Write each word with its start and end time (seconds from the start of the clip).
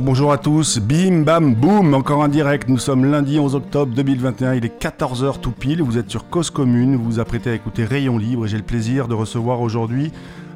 bonjour, 0.00 0.32
à 0.32 0.38
tous. 0.38 0.78
Bim, 0.78 1.22
bam, 1.22 1.54
boum, 1.54 1.94
encore 1.94 2.20
en 2.20 2.28
direct. 2.28 2.68
Nous 2.68 2.78
sommes 2.78 3.04
lundi 3.04 3.38
11 3.38 3.54
octobre 3.54 3.94
2021. 3.94 4.54
Il 4.54 4.64
est 4.64 4.82
14h 4.82 5.40
tout 5.40 5.50
pile. 5.50 5.82
Vous 5.82 5.98
êtes 5.98 6.10
sur 6.10 6.28
Cause 6.28 6.50
Commune. 6.50 6.96
Vous 6.96 7.04
vous 7.04 7.20
apprêtez 7.20 7.50
à 7.50 7.54
écouter 7.54 7.84
Rayon 7.84 8.18
Libre. 8.18 8.46
J'ai 8.46 8.56
le 8.56 8.62
plaisir 8.62 9.08
de 9.08 9.14
recevoir 9.14 9.60
aujourd'hui 9.60 10.10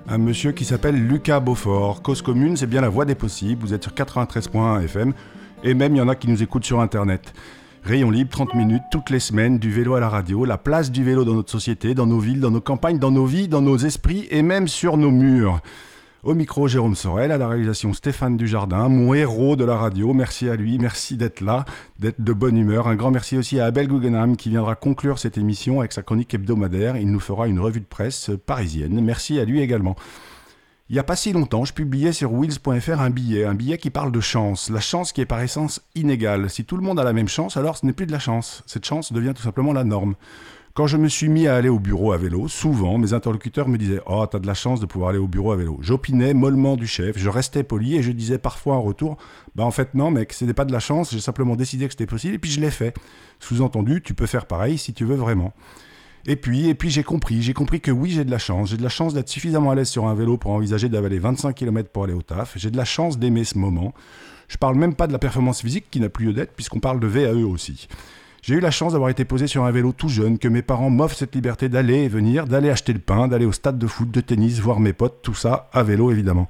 un 0.09 0.19
monsieur 0.19 0.53
qui 0.53 0.65
s'appelle 0.65 0.97
Lucas 0.97 1.41
Beaufort. 1.41 2.03
Cause 2.03 2.23
Commune, 2.23 2.57
c'est 2.57 2.66
bien 2.66 2.80
la 2.80 2.89
voie 2.89 3.05
des 3.05 3.15
possibles. 3.15 3.62
Vous 3.62 3.75
êtes 3.75 3.83
sur 3.83 3.93
93.1 3.93 4.83
FM. 4.85 5.12
Et 5.62 5.75
même, 5.75 5.95
il 5.95 5.98
y 5.98 6.02
en 6.02 6.09
a 6.09 6.15
qui 6.15 6.29
nous 6.29 6.43
écoutent 6.43 6.65
sur 6.65 6.80
Internet. 6.80 7.33
Rayon 7.84 8.11
libre, 8.11 8.30
30 8.30 8.55
minutes, 8.55 8.83
toutes 8.91 9.11
les 9.11 9.20
semaines, 9.20 9.59
du 9.59 9.70
vélo 9.70 9.95
à 9.95 10.01
la 10.01 10.09
radio, 10.09 10.45
la 10.45 10.59
place 10.59 10.91
du 10.91 11.05
vélo 11.05 11.25
dans 11.25 11.34
notre 11.34 11.51
société, 11.51 11.95
dans 11.95 12.07
nos 12.07 12.19
villes, 12.19 12.41
dans 12.41 12.51
nos 12.51 12.61
campagnes, 12.61 12.98
dans 12.98 13.12
nos 13.12 13.27
vies, 13.27 13.47
dans 13.47 13.62
nos 13.62 13.77
esprits 13.77 14.27
et 14.30 14.43
même 14.43 14.69
sur 14.69 14.97
nos 14.97 15.11
murs. 15.11 15.61
Au 16.25 16.35
micro, 16.35 16.67
Jérôme 16.67 16.97
Sorel, 16.97 17.31
à 17.31 17.39
la 17.39 17.47
réalisation 17.47 17.93
Stéphane 17.93 18.37
Dujardin, 18.37 18.89
mon 18.89 19.15
héros 19.15 19.55
de 19.55 19.65
la 19.65 19.77
radio. 19.77 20.13
Merci 20.13 20.49
à 20.49 20.57
lui, 20.57 20.77
merci 20.77 21.17
d'être 21.17 21.41
là, 21.41 21.65
d'être 22.01 22.21
de 22.21 22.33
bonne 22.33 22.57
humeur. 22.57 22.89
Un 22.89 22.97
grand 22.97 23.13
merci 23.13 23.39
aussi 23.39 23.61
à 23.61 23.67
Abel 23.67 23.87
Guggenheim 23.87 24.35
qui 24.35 24.49
viendra 24.49 24.75
conclure 24.75 25.21
cette 25.21 25.39
émission 25.39 25.79
avec 25.79 25.93
sa 25.93 26.03
chronique 26.03 26.35
hebdomadaire. 26.35 26.97
Il 26.97 27.13
nous 27.13 27.21
fera 27.21 27.47
une 27.47 27.61
revue 27.61 27.79
de 27.79 27.87
presse 27.87 28.33
parisienne. 28.47 29.01
Merci 29.01 29.39
à 29.39 29.45
lui 29.45 29.61
également. 29.61 29.95
Il 30.91 30.95
n'y 30.95 30.99
a 30.99 31.05
pas 31.05 31.15
si 31.15 31.33
longtemps, 31.33 31.65
je 31.65 31.73
publiais 31.73 32.13
sur 32.13 32.33
Wheels.fr 32.33 33.01
un 33.01 33.11
billet, 33.11 33.45
un 33.45 33.55
billet 33.55 33.79
qui 33.79 33.91
parle 33.91 34.11
de 34.11 34.21
chance. 34.21 34.71
La 34.71 34.80
chance 34.80 35.13
qui 35.13 35.21
est 35.21 35.27
par 35.27 35.41
essence 35.41 35.83
inégale. 35.95 36.51
Si 36.51 36.65
tout 36.65 36.77
le 36.77 36.83
monde 36.83 36.99
a 36.99 37.05
la 37.05 37.13
même 37.13 37.29
chance, 37.29 37.57
alors 37.57 37.77
ce 37.77 37.87
n'est 37.87 37.93
plus 37.93 38.07
de 38.07 38.13
la 38.13 38.19
chance. 38.19 38.65
Cette 38.66 38.87
chance 38.87 39.13
devient 39.13 39.35
tout 39.37 39.43
simplement 39.43 39.73
la 39.73 39.85
norme. 39.85 40.16
Quand 40.78 40.87
je 40.87 40.96
me 40.96 41.09
suis 41.09 41.28
mis 41.28 41.48
à 41.48 41.56
aller 41.56 41.68
au 41.68 41.80
bureau 41.80 42.12
à 42.12 42.18
vélo, 42.18 42.46
souvent 42.46 42.98
mes 42.98 43.12
interlocuteurs 43.12 43.66
me 43.66 43.78
disaient 43.78 44.00
Oh, 44.06 44.24
t'as 44.30 44.38
de 44.38 44.46
la 44.46 44.55
chance 44.55 44.78
de 44.78 44.87
pouvoir 44.87 45.10
aller 45.10 45.18
au 45.18 45.26
bureau 45.26 45.51
à 45.51 45.57
vélo. 45.57 45.76
J'opinais 45.80 46.35
mollement 46.35 46.76
du 46.76 46.87
chef, 46.87 47.18
je 47.18 47.29
restais 47.29 47.65
poli 47.65 47.96
et 47.96 48.02
je 48.04 48.12
disais 48.12 48.38
parfois 48.38 48.76
en 48.76 48.82
retour 48.82 49.16
Bah, 49.57 49.65
en 49.65 49.73
fait, 49.73 49.95
non, 49.95 50.12
mec, 50.12 50.40
n'est 50.40 50.54
pas 50.54 50.65
de 50.65 50.70
la 50.70 50.79
chance, 50.79 51.10
j'ai 51.10 51.18
simplement 51.18 51.57
décidé 51.57 51.87
que 51.87 51.95
c'était 51.95 52.07
possible 52.07 52.37
et 52.37 52.38
puis 52.38 52.52
je 52.52 52.60
l'ai 52.60 52.70
fait. 52.70 52.95
Sous-entendu, 53.40 54.02
tu 54.02 54.15
peux 54.15 54.26
faire 54.26 54.46
pareil 54.46 54.79
si 54.79 54.95
tu 54.95 55.04
veux 55.04 55.16
vraiment. 55.16 55.52
Et 56.29 56.37
puis, 56.37 56.68
et 56.68 56.76
puis 56.76 56.90
j'ai 56.90 57.02
compris, 57.02 57.42
j'ai 57.42 57.54
compris 57.54 57.80
que 57.80 57.90
oui, 57.90 58.10
j'ai 58.10 58.24
de 58.24 58.30
la 58.30 58.38
chance. 58.38 58.70
J'ai 58.70 58.76
de 58.76 58.85
la 58.85 58.88
chance 58.88 59.15
d'être 59.15 59.29
suffisamment 59.29 59.73
à 59.73 59.74
l'aise 59.74 59.88
sur 59.88 60.07
un 60.07 60.15
vélo 60.15 60.37
pour 60.37 60.52
envisager 60.52 60.88
d'avaler 60.88 61.18
25 61.18 61.57
km 61.57 61.90
pour 61.90 62.04
aller 62.04 62.15
au 62.15 62.23
taf. 62.23 62.52
J'ai 62.54 62.70
de 62.70 62.76
la 62.76 62.85
chance 62.85 63.18
d'aimer 63.18 63.42
ce 63.42 63.59
moment. 63.59 63.95
Je 64.47 64.56
parle 64.56 64.76
même 64.76 64.94
pas 64.94 65.09
de 65.09 65.12
la 65.12 65.19
performance 65.19 65.60
physique 65.60 65.87
qui 65.91 65.98
n'a 65.98 66.09
plus 66.09 66.26
lieu 66.26 66.34
d'être 66.34 66.53
puisqu'on 66.53 66.78
parle 66.78 67.00
de 67.00 67.09
VAE 67.09 67.44
aussi. 67.44 67.88
J'ai 68.49 68.54
eu 68.54 68.60
la 68.60 68.71
chance 68.71 68.93
d'avoir 68.93 69.10
été 69.10 69.27
posé 69.27 69.47
sur 69.47 69.65
un 69.66 69.71
vélo 69.71 69.93
tout 69.93 70.09
jeune, 70.09 70.38
que 70.38 70.49
mes 70.49 70.62
parents 70.62 70.88
m'offrent 70.88 71.19
cette 71.19 71.34
liberté 71.34 71.69
d'aller 71.69 72.04
et 72.04 72.09
venir, 72.09 72.47
d'aller 72.47 72.71
acheter 72.71 72.94
le 72.94 72.99
pain, 72.99 73.28
d'aller 73.28 73.44
au 73.44 73.53
stade 73.53 73.78
de 73.78 73.87
foot, 73.87 74.10
de 74.10 74.22
tennis, 74.22 74.59
voir 74.59 74.81
mes 74.81 74.94
potes, 74.94 75.19
tout 75.21 75.34
ça 75.34 75.69
à 75.71 75.82
vélo 75.82 76.10
évidemment. 76.10 76.49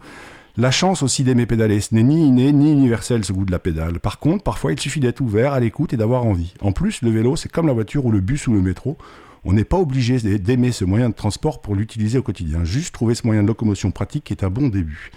La 0.57 0.71
chance 0.71 1.03
aussi 1.03 1.25
d'aimer 1.25 1.45
pédaler, 1.45 1.81
ce 1.81 1.97
n'est 1.97 2.05
ni 2.05 2.29
inné 2.29 2.53
ni 2.53 2.71
universel 2.71 3.25
ce 3.25 3.33
goût 3.33 3.45
de 3.45 3.51
la 3.51 3.59
pédale. 3.59 3.99
Par 3.99 4.21
contre, 4.21 4.45
parfois 4.45 4.71
il 4.71 4.79
suffit 4.79 5.01
d'être 5.01 5.21
ouvert, 5.21 5.53
à 5.53 5.59
l'écoute 5.59 5.93
et 5.93 5.97
d'avoir 5.97 6.25
envie. 6.25 6.55
En 6.61 6.71
plus, 6.71 7.03
le 7.03 7.11
vélo, 7.11 7.35
c'est 7.35 7.51
comme 7.51 7.67
la 7.67 7.73
voiture 7.73 8.07
ou 8.07 8.13
le 8.13 8.21
bus 8.21 8.47
ou 8.47 8.53
le 8.53 8.63
métro. 8.63 8.97
On 9.43 9.53
n'est 9.53 9.65
pas 9.65 9.79
obligé 9.79 10.19
d'aimer 10.39 10.71
ce 10.71 10.85
moyen 10.85 11.09
de 11.09 11.15
transport 11.17 11.61
pour 11.61 11.75
l'utiliser 11.75 12.19
au 12.19 12.23
quotidien. 12.23 12.63
Juste 12.63 12.95
trouver 12.95 13.17
ce 13.17 13.27
moyen 13.27 13.43
de 13.43 13.49
locomotion 13.49 13.91
pratique 13.91 14.31
est 14.31 14.45
un 14.45 14.51
bon 14.51 14.69
début. 14.69 15.11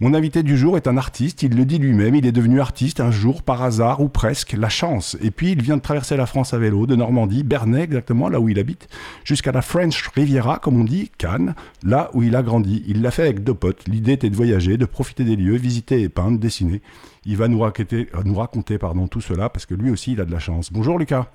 Mon 0.00 0.12
invité 0.12 0.42
du 0.42 0.56
jour 0.56 0.76
est 0.76 0.88
un 0.88 0.96
artiste, 0.96 1.44
il 1.44 1.56
le 1.56 1.64
dit 1.64 1.78
lui-même, 1.78 2.16
il 2.16 2.26
est 2.26 2.32
devenu 2.32 2.60
artiste 2.60 2.98
un 2.98 3.12
jour 3.12 3.44
par 3.44 3.62
hasard 3.62 4.00
ou 4.00 4.08
presque, 4.08 4.52
la 4.58 4.68
chance. 4.68 5.16
Et 5.22 5.30
puis 5.30 5.52
il 5.52 5.62
vient 5.62 5.76
de 5.76 5.82
traverser 5.82 6.16
la 6.16 6.26
France 6.26 6.52
à 6.52 6.58
vélo, 6.58 6.86
de 6.86 6.96
Normandie, 6.96 7.44
Bernay 7.44 7.82
exactement, 7.82 8.28
là 8.28 8.40
où 8.40 8.48
il 8.48 8.58
habite, 8.58 8.88
jusqu'à 9.22 9.52
la 9.52 9.62
French 9.62 10.08
Riviera, 10.08 10.58
comme 10.58 10.80
on 10.80 10.84
dit, 10.84 11.12
Cannes, 11.16 11.54
là 11.84 12.10
où 12.12 12.24
il 12.24 12.34
a 12.34 12.42
grandi. 12.42 12.82
Il 12.88 13.02
l'a 13.02 13.12
fait 13.12 13.22
avec 13.22 13.44
deux 13.44 13.54
potes. 13.54 13.86
L'idée 13.86 14.12
était 14.12 14.30
de 14.30 14.34
voyager, 14.34 14.76
de 14.76 14.84
profiter 14.84 15.22
des 15.22 15.36
lieux, 15.36 15.54
visiter 15.54 16.00
et 16.00 16.08
peindre, 16.08 16.40
dessiner. 16.40 16.82
Il 17.24 17.36
va 17.36 17.46
nous 17.46 17.60
raconter, 17.60 18.08
nous 18.24 18.34
raconter 18.34 18.78
pardon, 18.78 19.06
tout 19.06 19.20
cela 19.20 19.48
parce 19.48 19.64
que 19.64 19.74
lui 19.74 19.90
aussi 19.90 20.14
il 20.14 20.20
a 20.20 20.24
de 20.24 20.32
la 20.32 20.40
chance. 20.40 20.72
Bonjour 20.72 20.98
Lucas. 20.98 21.26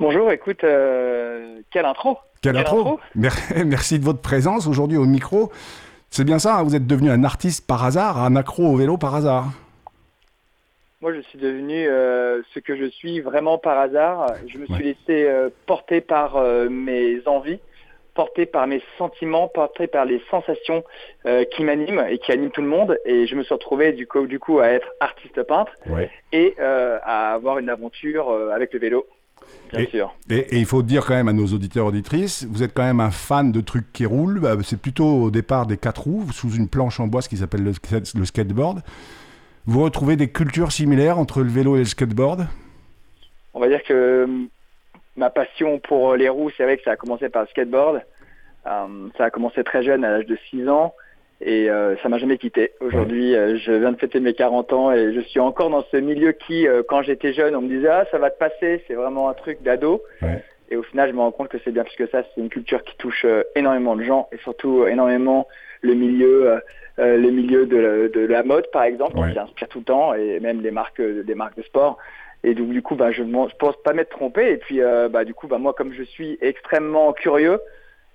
Bonjour, 0.00 0.32
écoute, 0.32 0.64
euh, 0.64 1.60
quelle 1.70 1.86
intro 1.86 2.18
Quelle, 2.42 2.56
intro, 2.56 2.98
Merci 3.14 4.00
de 4.00 4.04
votre 4.04 4.20
présence 4.20 4.66
aujourd'hui 4.66 4.98
au 4.98 5.06
micro. 5.06 5.52
C'est 6.10 6.24
bien 6.24 6.38
ça, 6.38 6.56
hein, 6.56 6.62
vous 6.62 6.74
êtes 6.74 6.86
devenu 6.86 7.10
un 7.10 7.24
artiste 7.24 7.66
par 7.66 7.84
hasard, 7.84 8.22
un 8.22 8.36
accro 8.36 8.64
au 8.64 8.76
vélo 8.76 8.96
par 8.96 9.14
hasard 9.14 9.46
Moi, 11.00 11.12
je 11.14 11.20
suis 11.20 11.38
devenu 11.38 11.86
euh, 11.88 12.42
ce 12.54 12.60
que 12.60 12.76
je 12.76 12.86
suis 12.86 13.20
vraiment 13.20 13.58
par 13.58 13.78
hasard. 13.78 14.32
Je 14.46 14.58
me 14.58 14.66
suis 14.66 14.84
laissé 14.84 15.24
euh, 15.24 15.50
porter 15.66 16.00
par 16.00 16.40
mes 16.70 17.20
envies, 17.26 17.60
porter 18.14 18.46
par 18.46 18.66
mes 18.66 18.82
sentiments, 18.96 19.48
porter 19.48 19.86
par 19.86 20.06
les 20.06 20.22
sensations 20.30 20.84
qui 21.24 21.64
m'animent 21.64 22.06
et 22.08 22.18
qui 22.18 22.32
animent 22.32 22.50
tout 22.50 22.62
le 22.62 22.68
monde. 22.68 22.98
Et 23.04 23.26
je 23.26 23.34
me 23.34 23.42
suis 23.42 23.52
retrouvé 23.52 23.92
du 23.92 24.06
coup, 24.06 24.26
du 24.26 24.38
coup 24.38 24.60
à 24.60 24.68
être 24.68 24.88
artiste 25.00 25.42
peintre 25.42 25.72
et 26.32 26.54
à 26.58 27.34
avoir 27.34 27.58
une 27.58 27.68
aventure 27.68 28.30
avec 28.54 28.72
le 28.72 28.78
vélo. 28.78 29.06
Bien 29.70 29.80
et, 29.80 29.86
sûr. 29.86 30.14
Et, 30.30 30.58
il 30.58 30.66
faut 30.66 30.82
dire 30.82 31.04
quand 31.04 31.14
même 31.14 31.28
à 31.28 31.32
nos 31.32 31.46
auditeurs 31.46 31.86
auditrices, 31.86 32.46
vous 32.48 32.62
êtes 32.62 32.72
quand 32.74 32.84
même 32.84 33.00
un 33.00 33.10
fan 33.10 33.52
de 33.52 33.60
trucs 33.60 33.92
qui 33.92 34.06
roulent. 34.06 34.40
Bah, 34.40 34.56
c'est 34.62 34.80
plutôt 34.80 35.22
au 35.22 35.30
départ 35.30 35.66
des 35.66 35.76
quatre 35.76 36.02
roues, 36.02 36.26
sous 36.32 36.50
une 36.52 36.68
planche 36.68 37.00
en 37.00 37.06
bois, 37.06 37.22
ce 37.22 37.28
qui 37.28 37.36
s'appelle 37.36 37.64
le, 37.64 37.72
le, 38.14 38.24
skateboard. 38.24 38.82
Vous 39.66 39.82
retrouvez 39.82 40.16
des 40.16 40.30
cultures 40.30 40.72
similaires 40.72 41.18
entre 41.18 41.42
le 41.42 41.48
vélo 41.48 41.76
et 41.76 41.80
le 41.80 41.84
skateboard? 41.84 42.46
On 43.54 43.60
va 43.60 43.68
dire 43.68 43.82
que 43.82 44.24
hum, 44.24 44.48
ma 45.16 45.30
passion 45.30 45.80
pour 45.80 46.14
les 46.14 46.28
roues, 46.28 46.50
c'est 46.56 46.64
vrai 46.64 46.76
que 46.76 46.84
ça 46.84 46.92
a 46.92 46.96
commencé 46.96 47.28
par 47.28 47.42
le 47.42 47.48
skateboard. 47.48 48.02
Hum, 48.64 49.10
ça 49.16 49.24
a 49.24 49.30
commencé 49.30 49.64
très 49.64 49.82
jeune, 49.82 50.04
à 50.04 50.10
l'âge 50.10 50.26
de 50.26 50.38
6 50.50 50.68
ans. 50.68 50.94
Et 51.40 51.68
euh, 51.68 51.96
ça 52.02 52.08
m'a 52.08 52.18
jamais 52.18 52.38
quitté. 52.38 52.72
Aujourd'hui, 52.80 53.34
euh, 53.34 53.58
je 53.58 53.72
viens 53.72 53.92
de 53.92 53.98
fêter 53.98 54.20
mes 54.20 54.32
40 54.32 54.72
ans 54.72 54.92
et 54.92 55.12
je 55.12 55.20
suis 55.20 55.40
encore 55.40 55.68
dans 55.68 55.84
ce 55.92 55.98
milieu 55.98 56.32
qui, 56.32 56.66
euh, 56.66 56.82
quand 56.88 57.02
j'étais 57.02 57.34
jeune, 57.34 57.54
on 57.54 57.60
me 57.60 57.68
disait 57.68 57.88
ah 57.88 58.06
ça 58.10 58.18
va 58.18 58.30
te 58.30 58.38
passer, 58.38 58.82
c'est 58.86 58.94
vraiment 58.94 59.28
un 59.28 59.34
truc 59.34 59.62
d'ado. 59.62 60.02
Et 60.70 60.76
au 60.76 60.82
final, 60.82 61.10
je 61.10 61.14
me 61.14 61.20
rends 61.20 61.30
compte 61.30 61.48
que 61.48 61.58
c'est 61.62 61.70
bien 61.70 61.84
plus 61.84 61.94
que 61.94 62.06
ça. 62.06 62.22
C'est 62.22 62.40
une 62.40 62.48
culture 62.48 62.82
qui 62.82 62.96
touche 62.96 63.26
énormément 63.54 63.96
de 63.96 64.02
gens 64.02 64.28
et 64.32 64.38
surtout 64.38 64.86
énormément 64.86 65.46
le 65.82 65.94
milieu, 65.94 66.60
le 66.98 67.30
milieu 67.30 67.66
de, 67.66 68.10
de, 68.12 68.20
la 68.20 68.42
mode 68.42 68.68
par 68.72 68.82
exemple, 68.82 69.14
qui 69.30 69.38
inspire 69.38 69.68
tout 69.68 69.78
le 69.78 69.84
temps 69.84 70.14
et 70.14 70.40
même 70.40 70.62
les 70.62 70.72
marques, 70.72 71.00
des 71.00 71.34
marques 71.36 71.56
de 71.56 71.62
sport. 71.62 71.98
Et 72.42 72.54
donc 72.54 72.70
du 72.70 72.82
coup, 72.82 72.96
bah, 72.96 73.12
je 73.12 73.22
ne 73.22 73.46
pense 73.58 73.76
pas 73.84 73.92
m'être 73.92 74.08
trompé. 74.08 74.50
Et 74.50 74.56
puis, 74.56 74.80
bah, 75.10 75.24
du 75.24 75.34
coup, 75.34 75.46
bah, 75.46 75.58
moi, 75.58 75.72
comme 75.72 75.92
je 75.92 76.02
suis 76.02 76.36
extrêmement 76.40 77.12
curieux, 77.12 77.60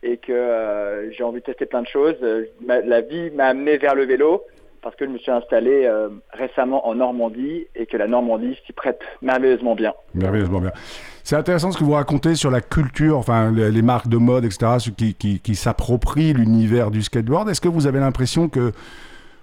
et 0.04 0.18
que 0.18 0.32
euh, 0.32 1.12
j'ai 1.12 1.24
envie 1.24 1.40
de 1.40 1.46
tester 1.46 1.66
plein 1.66 1.82
de 1.82 1.88
choses. 1.88 2.16
Euh, 2.24 2.46
la 2.68 3.02
vie 3.02 3.32
m'a 3.32 3.46
amené 3.46 3.78
vers 3.78 3.96
le 3.96 4.06
vélo 4.06 4.44
parce 4.82 4.96
que 4.96 5.06
je 5.06 5.12
me 5.12 5.20
suis 5.20 5.32
installé 5.32 5.86
euh, 5.86 6.10
récemment 6.34 6.88
en 6.88 6.96
Normandie 6.96 7.68
et 7.76 7.86
que 7.86 7.98
la 7.98 8.08
Normandie 8.08 8.58
s'y 8.66 8.74
prête 8.74 9.00
merveilleusement 9.22 9.76
bien. 9.76 9.94
Merveilleusement 10.16 10.60
bien. 10.60 10.72
C'est 11.24 11.36
intéressant 11.36 11.72
ce 11.72 11.78
que 11.78 11.84
vous 11.84 11.92
racontez 11.92 12.34
sur 12.34 12.50
la 12.50 12.62
culture, 12.62 13.18
enfin 13.18 13.52
les, 13.52 13.82
marques 13.84 14.08
de 14.08 14.18
mode, 14.18 14.44
etc., 14.44 14.78
ceux 14.80 14.92
qui, 14.92 15.14
qui, 15.14 15.40
qui 15.40 15.54
s'approprient 15.54 16.34
l'univers 16.34 16.90
du 16.90 17.04
skateboard. 17.04 17.48
Est-ce 17.48 17.62
que 17.62 17.68
vous 17.68 17.86
avez 17.86 18.00
l'impression 18.00 18.50
que 18.50 18.72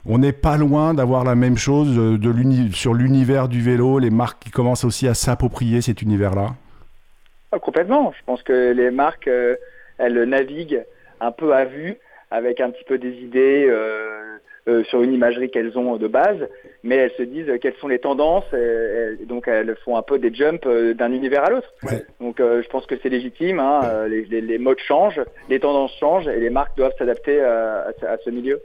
on 0.07 0.19
n'est 0.19 0.33
pas 0.33 0.57
loin 0.57 0.95
d'avoir 0.95 1.23
la 1.23 1.35
même 1.35 1.57
chose 1.57 1.95
de 1.95 2.73
sur 2.73 2.95
l'univers 2.95 3.49
du 3.49 3.61
vélo, 3.61 3.99
les 3.99 4.11
marques 4.11 4.43
qui 4.43 4.51
commencent 4.51 4.85
aussi 4.85 5.07
à 5.07 5.15
s'approprier 5.15 5.83
cet 5.83 6.03
univers-là? 6.03 6.55
Ah, 7.53 7.59
Complètement. 7.59 8.13
Je 8.19 8.25
pense 8.25 8.43
que 8.43 8.73
les 8.73 8.91
marques 8.91 9.29
elles 9.99 10.23
naviguent 10.25 10.85
un 11.21 11.33
peu 11.33 11.53
à 11.53 11.65
vue 11.65 11.99
avec 12.31 12.61
un 12.61 12.71
petit 12.71 12.85
peu 12.85 12.99
des 12.99 13.13
idées 13.19 13.67
euh, 13.69 14.37
euh, 14.69 14.85
sur 14.85 15.03
une 15.03 15.15
imagerie 15.15 15.51
qu'elles 15.51 15.79
ont 15.79 15.97
de 15.97 16.09
base, 16.09 16.47
mais 16.83 16.97
elles 16.97 17.13
se 17.13 17.23
disent 17.23 17.51
quelles 17.61 17.77
sont 17.77 17.89
les 17.89 17.99
tendances, 17.99 18.53
et, 18.53 19.25
donc 19.25 19.49
elles 19.49 19.75
font 19.85 19.97
un 19.97 20.03
peu 20.03 20.19
des 20.19 20.33
jumps 20.35 20.67
euh, 20.67 20.93
d'un 20.93 21.13
univers 21.13 21.45
à 21.45 21.51
l'autre. 21.51 21.73
Donc 22.21 22.37
je 22.39 22.69
pense 22.69 22.87
que 22.87 22.97
c'est 23.03 23.09
légitime, 23.09 23.61
hein, 23.61 24.07
les, 24.09 24.59
modes 24.59 24.81
changent, 24.81 25.23
les 25.49 25.61
tendances 25.61 25.97
changent, 25.99 26.29
et 26.29 26.39
les 26.39 26.51
marques 26.51 26.77
doivent 26.77 26.95
s'adapter 26.99 27.41
à, 27.41 27.93
ce 28.25 28.31
milieu. 28.31 28.61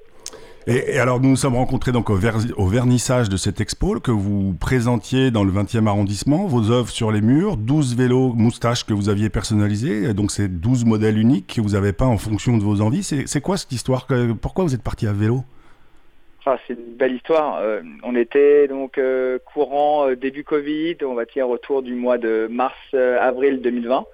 Et, 0.66 0.98
alors, 0.98 1.20
nous 1.20 1.30
nous 1.30 1.36
sommes 1.36 1.56
rencontrés 1.56 1.92
donc 1.92 2.10
au, 2.10 2.16
vernissage 2.16 3.28
de 3.28 3.36
cette 3.38 3.60
expo 3.60 4.00
que 4.00 4.12
vous 4.12 4.54
présentiez 4.54 5.30
dans 5.30 5.44
le 5.44 5.52
20e 5.52 5.88
arrondissement, 5.88 6.48
vos 6.48 6.72
œuvres 6.72 6.90
sur 6.90 7.12
les 7.12 7.22
murs, 7.22 7.58
12 7.58 7.96
vélos 7.96 8.34
moustaches 8.34 8.86
que 8.86 8.94
vous 8.94 9.10
aviez 9.10 9.30
personnalisés, 9.30 10.14
donc 10.14 10.32
c'est 10.32 10.48
12 10.48 10.86
modèles 10.86 11.18
uniques 11.18 11.56
que 11.56 11.62
vous 11.62 11.76
avez 11.76 11.92
pas 11.92 12.06
en 12.06 12.18
fonction 12.18 12.58
de 12.58 12.64
vos 12.64 12.82
envies. 12.82 13.04
C'est 13.04 13.42
quoi 13.42 13.58
cette 13.58 13.72
histoire 13.74 14.08
Pourquoi 14.42 14.64
vous 14.64 14.74
êtes 14.74 14.84
parti 14.84 15.06
à 15.06 15.14
vélo? 15.14 15.44
Ah, 16.46 16.58
c'est 16.68 16.74
une 16.74 16.96
belle 16.96 17.16
histoire. 17.16 17.60
Euh, 17.60 17.82
on 18.04 18.16
était 18.16 18.68
donc 18.68 18.98
euh, 18.98 19.40
courant 19.40 20.10
euh, 20.10 20.16
début 20.16 20.44
Covid, 20.44 20.98
on 21.04 21.14
va 21.14 21.24
dire 21.24 21.48
autour 21.50 21.82
du 21.82 21.94
mois 21.94 22.18
de 22.18 22.48
mars-avril 22.50 23.62
2020. 23.62 24.06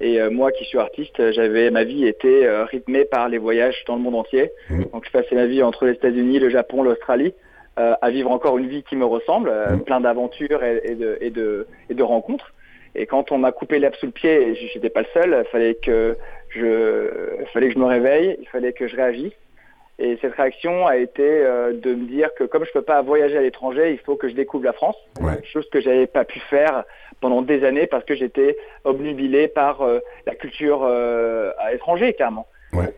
Et 0.00 0.20
moi 0.28 0.52
qui 0.52 0.64
suis 0.66 0.78
artiste, 0.78 1.32
j'avais 1.32 1.70
ma 1.70 1.84
vie 1.84 2.06
était 2.06 2.46
rythmée 2.64 3.06
par 3.06 3.30
les 3.30 3.38
voyages 3.38 3.82
dans 3.86 3.96
le 3.96 4.02
monde 4.02 4.16
entier. 4.16 4.50
Mmh. 4.68 4.82
Donc 4.92 5.06
je 5.06 5.10
passais 5.10 5.34
ma 5.34 5.46
vie 5.46 5.62
entre 5.62 5.86
les 5.86 5.92
États-Unis, 5.92 6.38
le 6.38 6.50
Japon, 6.50 6.82
l'Australie, 6.82 7.32
à 7.76 8.10
vivre 8.10 8.30
encore 8.30 8.58
une 8.58 8.68
vie 8.68 8.82
qui 8.82 8.94
me 8.94 9.06
ressemble, 9.06 9.50
mmh. 9.50 9.80
plein 9.84 10.00
d'aventures 10.00 10.62
et, 10.62 10.94
de, 10.94 11.16
et, 11.22 11.30
de, 11.30 11.66
et 11.88 11.94
de 11.94 12.02
rencontres. 12.02 12.52
Et 12.94 13.06
quand 13.06 13.32
on 13.32 13.38
m'a 13.38 13.52
coupé 13.52 13.78
l'herbe 13.78 13.94
sous 13.94 14.06
le 14.06 14.12
pied, 14.12 14.54
j'étais 14.72 14.90
pas 14.90 15.00
le 15.00 15.08
seul, 15.14 15.44
il 15.46 15.50
fallait 15.50 15.76
que 15.76 16.16
je, 16.50 17.08
fallait 17.54 17.68
que 17.68 17.74
je 17.74 17.78
me 17.78 17.86
réveille, 17.86 18.36
il 18.40 18.48
fallait 18.48 18.74
que 18.74 18.88
je 18.88 18.96
réagisse. 18.96 19.32
Et 19.98 20.18
cette 20.20 20.34
réaction 20.34 20.86
a 20.86 20.98
été 20.98 21.22
euh, 21.22 21.72
de 21.72 21.94
me 21.94 22.06
dire 22.06 22.28
que 22.36 22.44
comme 22.44 22.66
je 22.66 22.72
peux 22.72 22.82
pas 22.82 23.00
voyager 23.00 23.38
à 23.38 23.40
l'étranger, 23.40 23.92
il 23.92 23.98
faut 23.98 24.16
que 24.16 24.28
je 24.28 24.34
découvre 24.34 24.64
la 24.64 24.74
France, 24.74 24.96
chose 25.44 25.68
que 25.70 25.80
j'avais 25.80 26.06
pas 26.06 26.24
pu 26.26 26.38
faire 26.38 26.84
pendant 27.20 27.40
des 27.40 27.64
années 27.64 27.86
parce 27.86 28.04
que 28.04 28.14
j'étais 28.14 28.58
obnubilé 28.84 29.48
par 29.48 29.80
euh, 29.80 30.00
la 30.26 30.34
culture 30.34 30.82
euh, 30.82 31.50
à 31.58 31.72
l'étranger, 31.72 32.12
clairement. 32.12 32.46
Ouais. 32.74 32.94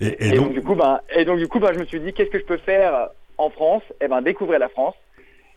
Et, 0.00 0.32
donc, 0.32 0.52
du 0.52 0.60
coup, 0.60 0.74
ben, 0.74 1.00
et 1.14 1.24
donc 1.24 1.38
du 1.38 1.48
coup, 1.48 1.60
ben, 1.60 1.72
je 1.72 1.78
me 1.78 1.86
suis 1.86 2.00
dit 2.00 2.12
qu'est-ce 2.12 2.30
que 2.30 2.38
je 2.38 2.44
peux 2.44 2.58
faire 2.58 3.08
en 3.38 3.48
France? 3.48 3.82
Eh 4.02 4.08
ben, 4.08 4.20
découvrir 4.20 4.58
la 4.58 4.68
France. 4.68 4.94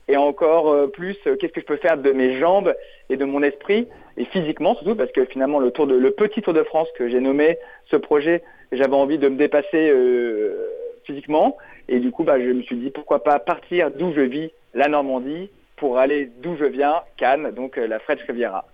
Et 0.08 0.16
encore 0.16 0.92
plus, 0.92 1.18
qu'est-ce 1.24 1.52
que 1.52 1.62
je 1.62 1.66
peux 1.66 1.78
faire 1.78 1.98
de 1.98 2.12
mes 2.12 2.40
jambes 2.40 2.74
et 3.10 3.18
de 3.18 3.26
mon 3.26 3.44
esprit 3.44 3.88
et 4.16 4.26
physiquement 4.26 4.74
surtout 4.76 4.96
parce 4.96 5.12
que 5.12 5.26
finalement 5.26 5.60
le 5.60 5.70
tour 5.72 5.86
de 5.86 5.96
le 5.96 6.12
petit 6.12 6.42
Tour 6.42 6.54
de 6.54 6.64
France 6.64 6.88
que 6.98 7.10
j'ai 7.10 7.20
nommé 7.20 7.58
ce 7.92 7.98
projet 7.98 8.42
j'avais 8.72 8.96
envie 8.96 9.18
de 9.18 9.30
me 9.30 9.38
dépasser 9.38 9.90
euh, 9.90 10.56
physiquement. 11.06 11.58
Et 11.88 12.00
du 12.00 12.12
coup, 12.12 12.24
bah, 12.24 12.40
je 12.40 12.52
me 12.52 12.62
suis 12.64 12.76
dit 12.76 12.90
pourquoi 12.90 13.24
pas 13.24 13.40
partir 13.40 13.92
d'où 13.92 14.14
je 14.14 14.22
vis, 14.22 14.52
la 14.74 14.88
Normandie, 14.88 15.50
pour 15.78 15.98
aller 15.98 16.30
d'où 16.42 16.56
je 16.58 16.66
viens, 16.66 16.96
Cannes, 17.18 17.52
donc 17.56 17.78
euh, 17.78 17.88
la 17.88 18.00
French 18.00 18.20
Riviera. 18.28 18.66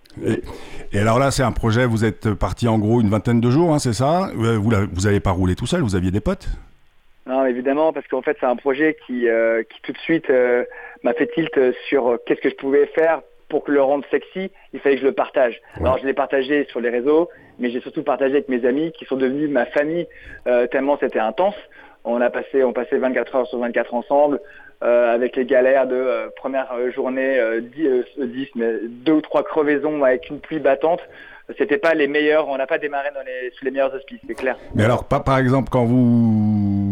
Et, 0.93 0.99
alors 0.99 1.19
là, 1.19 1.31
c'est 1.31 1.43
un 1.43 1.51
projet, 1.51 1.85
vous 1.85 2.05
êtes 2.05 2.33
parti 2.33 2.67
en 2.67 2.79
gros 2.79 3.01
une 3.01 3.09
vingtaine 3.09 3.41
de 3.41 3.49
jours, 3.49 3.73
hein, 3.73 3.79
c'est 3.79 3.93
ça? 3.93 4.29
Euh, 4.37 4.57
Vous 4.57 5.01
n'avez 5.01 5.19
pas 5.19 5.31
roulé 5.31 5.55
tout 5.55 5.65
seul, 5.65 5.81
vous 5.81 5.95
aviez 5.95 6.11
des 6.11 6.21
potes? 6.21 6.47
Non, 7.25 7.45
évidemment, 7.45 7.93
parce 7.93 8.07
qu'en 8.07 8.21
fait, 8.21 8.37
c'est 8.39 8.45
un 8.45 8.55
projet 8.55 8.97
qui, 9.05 9.25
qui 9.69 9.81
tout 9.81 9.93
de 9.93 9.97
suite 9.99 10.29
m'a 11.03 11.13
fait 11.13 11.27
tilt 11.27 11.57
sur 11.87 12.17
qu'est-ce 12.25 12.41
que 12.41 12.49
je 12.49 12.55
pouvais 12.55 12.85
faire 12.87 13.21
pour 13.53 13.63
que 13.63 13.71
le 13.71 13.83
rendre 13.83 14.03
sexy, 14.09 14.51
il 14.73 14.79
fallait 14.79 14.95
que 14.95 15.01
je 15.01 15.05
le 15.05 15.13
partage. 15.13 15.61
Alors 15.77 15.99
je 15.99 16.07
l'ai 16.07 16.13
partagé 16.15 16.65
sur 16.71 16.81
les 16.81 16.89
réseaux, 16.89 17.29
mais 17.59 17.69
j'ai 17.69 17.81
surtout 17.81 18.01
partagé 18.01 18.33
avec 18.33 18.49
mes 18.49 18.65
amis 18.65 18.91
qui 18.93 19.05
sont 19.05 19.15
devenus 19.15 19.47
ma 19.47 19.67
famille 19.67 20.07
euh, 20.47 20.65
tellement 20.65 20.97
c'était 20.99 21.19
intense. 21.19 21.53
On 22.03 22.19
a 22.19 22.31
passé, 22.31 22.63
on 22.63 22.73
passait 22.73 22.97
24 22.97 23.35
heures 23.35 23.47
sur 23.47 23.59
24 23.59 23.93
ensemble, 23.93 24.41
euh, 24.83 25.13
avec 25.13 25.35
les 25.35 25.45
galères 25.45 25.85
de 25.85 25.95
euh, 25.95 26.29
première 26.35 26.67
journée, 26.91 27.39
10, 27.61 27.87
10, 28.17 28.47
mais 28.55 28.73
deux 28.87 29.13
ou 29.13 29.21
trois 29.21 29.43
crevaisons 29.43 30.03
avec 30.03 30.29
une 30.31 30.39
pluie 30.39 30.59
battante 30.59 31.01
c'était 31.57 31.77
pas 31.77 31.93
les 31.93 32.07
meilleurs, 32.07 32.47
on 32.47 32.57
n'a 32.57 32.67
pas 32.67 32.77
démarré 32.77 33.09
dans 33.13 33.21
les, 33.21 33.51
sous 33.51 33.65
les 33.65 33.71
meilleurs 33.71 33.93
auspices, 33.93 34.21
c'est 34.27 34.35
clair. 34.35 34.57
Mais 34.75 34.83
alors, 34.83 35.05
pas 35.05 35.19
par 35.19 35.37
exemple 35.37 35.69
quand 35.69 35.85
vous 35.85 36.83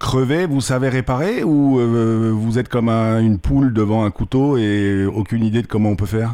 crevez, 0.00 0.46
vous 0.46 0.60
savez 0.60 0.88
réparer 0.88 1.42
ou 1.44 1.78
euh, 1.78 2.30
vous 2.32 2.58
êtes 2.58 2.68
comme 2.68 2.88
une 2.88 3.38
poule 3.38 3.72
devant 3.72 4.04
un 4.04 4.10
couteau 4.10 4.56
et 4.56 5.04
aucune 5.04 5.44
idée 5.44 5.62
de 5.62 5.66
comment 5.66 5.90
on 5.90 5.96
peut 5.96 6.06
faire? 6.06 6.30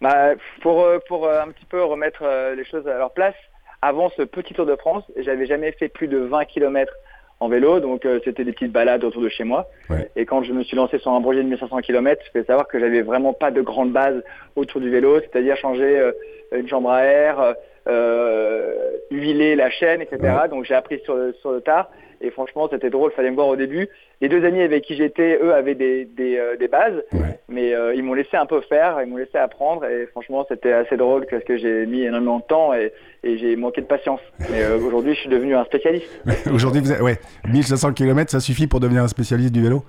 Bah, 0.00 0.30
pour, 0.62 0.82
euh, 0.82 0.98
pour 1.08 1.26
euh, 1.26 1.42
un 1.42 1.48
petit 1.48 1.66
peu 1.66 1.82
remettre 1.82 2.24
les 2.56 2.64
choses 2.64 2.86
à 2.88 2.98
leur 2.98 3.12
place, 3.12 3.34
avant 3.82 4.10
ce 4.16 4.22
petit 4.22 4.54
Tour 4.54 4.66
de 4.66 4.76
France, 4.76 5.04
j'avais 5.18 5.46
jamais 5.46 5.72
fait 5.72 5.88
plus 5.88 6.08
de 6.08 6.18
20 6.18 6.44
km 6.44 6.92
en 7.42 7.48
vélo, 7.48 7.80
donc 7.80 8.06
c'était 8.24 8.44
des 8.44 8.52
petites 8.52 8.72
balades 8.72 9.04
autour 9.04 9.22
de 9.22 9.28
chez 9.28 9.44
moi. 9.44 9.68
Et 10.16 10.26
quand 10.26 10.42
je 10.42 10.52
me 10.52 10.62
suis 10.62 10.76
lancé 10.76 10.98
sur 10.98 11.12
un 11.12 11.20
projet 11.20 11.42
de 11.42 11.48
1500 11.48 11.78
km, 11.78 12.22
je 12.26 12.32
peux 12.32 12.44
savoir 12.44 12.68
que 12.68 12.78
j'avais 12.78 13.02
vraiment 13.02 13.32
pas 13.32 13.50
de 13.50 13.60
grande 13.60 13.92
base 13.92 14.22
autour 14.56 14.80
du 14.80 14.90
vélo, 14.90 15.20
c'est-à-dire 15.20 15.56
changer 15.56 16.12
une 16.52 16.68
chambre 16.68 16.90
à 16.90 17.04
air, 17.04 17.54
euh, 17.88 18.92
huiler 19.10 19.56
la 19.56 19.70
chaîne, 19.70 20.00
etc. 20.00 20.18
Donc 20.48 20.64
j'ai 20.64 20.74
appris 20.74 21.00
sur 21.00 21.16
le, 21.16 21.32
sur 21.40 21.50
le 21.50 21.60
tard. 21.60 21.90
Et 22.22 22.30
franchement, 22.30 22.68
c'était 22.70 22.88
drôle, 22.88 23.10
fallait 23.10 23.30
me 23.30 23.34
voir 23.34 23.48
au 23.48 23.56
début. 23.56 23.88
Les 24.20 24.28
deux 24.28 24.44
amis 24.44 24.62
avec 24.62 24.84
qui 24.84 24.94
j'étais, 24.94 25.40
eux, 25.42 25.52
avaient 25.52 25.74
des, 25.74 26.04
des, 26.04 26.38
euh, 26.38 26.56
des 26.56 26.68
bases, 26.68 27.02
mais 27.48 27.74
euh, 27.74 27.94
ils 27.94 28.04
m'ont 28.04 28.14
laissé 28.14 28.36
un 28.36 28.46
peu 28.46 28.60
faire, 28.60 29.02
ils 29.02 29.08
m'ont 29.08 29.16
laissé 29.16 29.38
apprendre. 29.38 29.84
Et 29.86 30.06
franchement, 30.06 30.46
c'était 30.48 30.72
assez 30.72 30.96
drôle 30.96 31.26
parce 31.28 31.42
que 31.42 31.58
j'ai 31.58 31.84
mis 31.84 32.02
énormément 32.02 32.38
de 32.38 32.44
temps 32.44 32.72
et, 32.74 32.92
et 33.24 33.38
j'ai 33.38 33.56
manqué 33.56 33.80
de 33.80 33.86
patience. 33.86 34.20
Mais 34.50 34.62
euh, 34.62 34.78
aujourd'hui, 34.78 35.14
je 35.14 35.20
suis 35.20 35.28
devenu 35.28 35.56
un 35.56 35.64
spécialiste. 35.64 36.06
aujourd'hui, 36.54 36.80
vous 36.80 36.92
avez, 36.92 37.02
ouais, 37.02 37.18
1500 37.52 37.92
km, 37.92 38.30
ça 38.30 38.38
suffit 38.38 38.68
pour 38.68 38.78
devenir 38.78 39.02
un 39.02 39.08
spécialiste 39.08 39.52
du 39.52 39.62
vélo? 39.62 39.82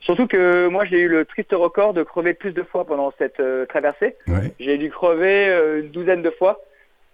Surtout 0.00 0.26
que 0.26 0.68
moi 0.68 0.84
j'ai 0.84 1.00
eu 1.00 1.08
le 1.08 1.24
triste 1.24 1.52
record 1.52 1.94
de 1.94 2.02
crever 2.02 2.34
plus 2.34 2.52
de 2.52 2.62
fois 2.62 2.84
pendant 2.84 3.10
cette 3.16 3.40
traversée. 3.70 4.16
J'ai 4.60 4.76
dû 4.76 4.90
crever 4.90 5.80
une 5.80 5.88
douzaine 5.88 6.20
de 6.20 6.28
fois. 6.28 6.60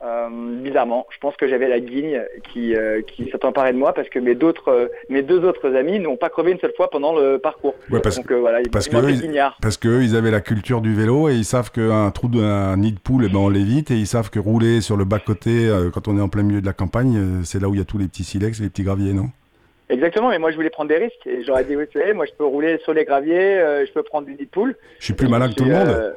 Euh, 0.02 0.28
bizarrement, 0.62 1.06
je 1.10 1.18
pense 1.18 1.36
que 1.36 1.46
j'avais 1.46 1.68
la 1.68 1.78
guigne 1.78 2.22
qui, 2.52 2.74
qui 3.06 3.30
s'est 3.30 3.44
emparée 3.44 3.72
de 3.72 3.78
moi 3.78 3.92
parce 3.92 4.08
que 4.08 4.18
mes, 4.18 4.34
d'autres, 4.34 4.90
mes 5.10 5.22
deux 5.22 5.44
autres 5.44 5.74
amis 5.74 5.98
n'ont 5.98 6.16
pas 6.16 6.30
crevé 6.30 6.52
une 6.52 6.58
seule 6.58 6.72
fois 6.74 6.88
pendant 6.88 7.14
le 7.14 7.38
parcours. 7.38 7.74
parce, 8.02 8.16
Donc 8.16 8.32
voilà, 8.32 8.60
ils, 8.60 8.70
parce, 8.70 8.88
que 8.88 8.96
ils, 8.96 9.40
parce 9.60 9.76
que 9.76 10.00
ils 10.02 10.16
avaient 10.16 10.30
la 10.30 10.40
culture 10.40 10.80
du 10.80 10.94
vélo 10.94 11.28
et 11.28 11.34
ils 11.34 11.44
savent 11.44 11.70
qu'un 11.70 12.10
trou 12.10 12.28
d'un 12.28 12.76
nid 12.78 12.92
de 12.92 12.98
poule, 12.98 13.24
eh 13.26 13.28
ben, 13.28 13.38
on 13.38 13.48
l'évite 13.50 13.90
et 13.90 13.96
ils 13.96 14.06
savent 14.06 14.30
que 14.30 14.38
rouler 14.38 14.80
sur 14.80 14.96
le 14.96 15.04
bas-côté 15.04 15.70
quand 15.92 16.08
on 16.08 16.16
est 16.16 16.22
en 16.22 16.28
plein 16.28 16.42
milieu 16.42 16.62
de 16.62 16.66
la 16.66 16.72
campagne, 16.72 17.42
c'est 17.44 17.60
là 17.60 17.68
où 17.68 17.74
il 17.74 17.78
y 17.78 17.82
a 17.82 17.84
tous 17.84 17.98
les 17.98 18.08
petits 18.08 18.24
silex 18.24 18.60
et 18.60 18.62
les 18.62 18.70
petits 18.70 18.84
graviers, 18.84 19.12
non? 19.12 19.28
Exactement, 19.90 20.30
mais 20.30 20.38
moi 20.38 20.52
je 20.52 20.56
voulais 20.56 20.70
prendre 20.70 20.88
des 20.88 20.96
risques. 20.96 21.26
Et 21.26 21.42
j'aurais 21.42 21.64
dit, 21.64 21.74
oui, 21.76 21.84
tu 21.90 21.98
sais, 21.98 22.14
moi 22.14 22.24
je 22.24 22.32
peux 22.32 22.44
rouler 22.44 22.78
sur 22.84 22.94
les 22.94 23.04
graviers, 23.04 23.58
euh, 23.58 23.84
je 23.84 23.92
peux 23.92 24.04
prendre 24.04 24.26
du 24.26 24.32
nid 24.32 24.44
de 24.44 24.50
poule. 24.50 24.76
Je 25.00 25.04
suis 25.06 25.14
plus 25.14 25.28
malin 25.28 25.48
que 25.48 25.54
tout 25.54 25.64
le 25.64 25.72
monde. 25.72 26.14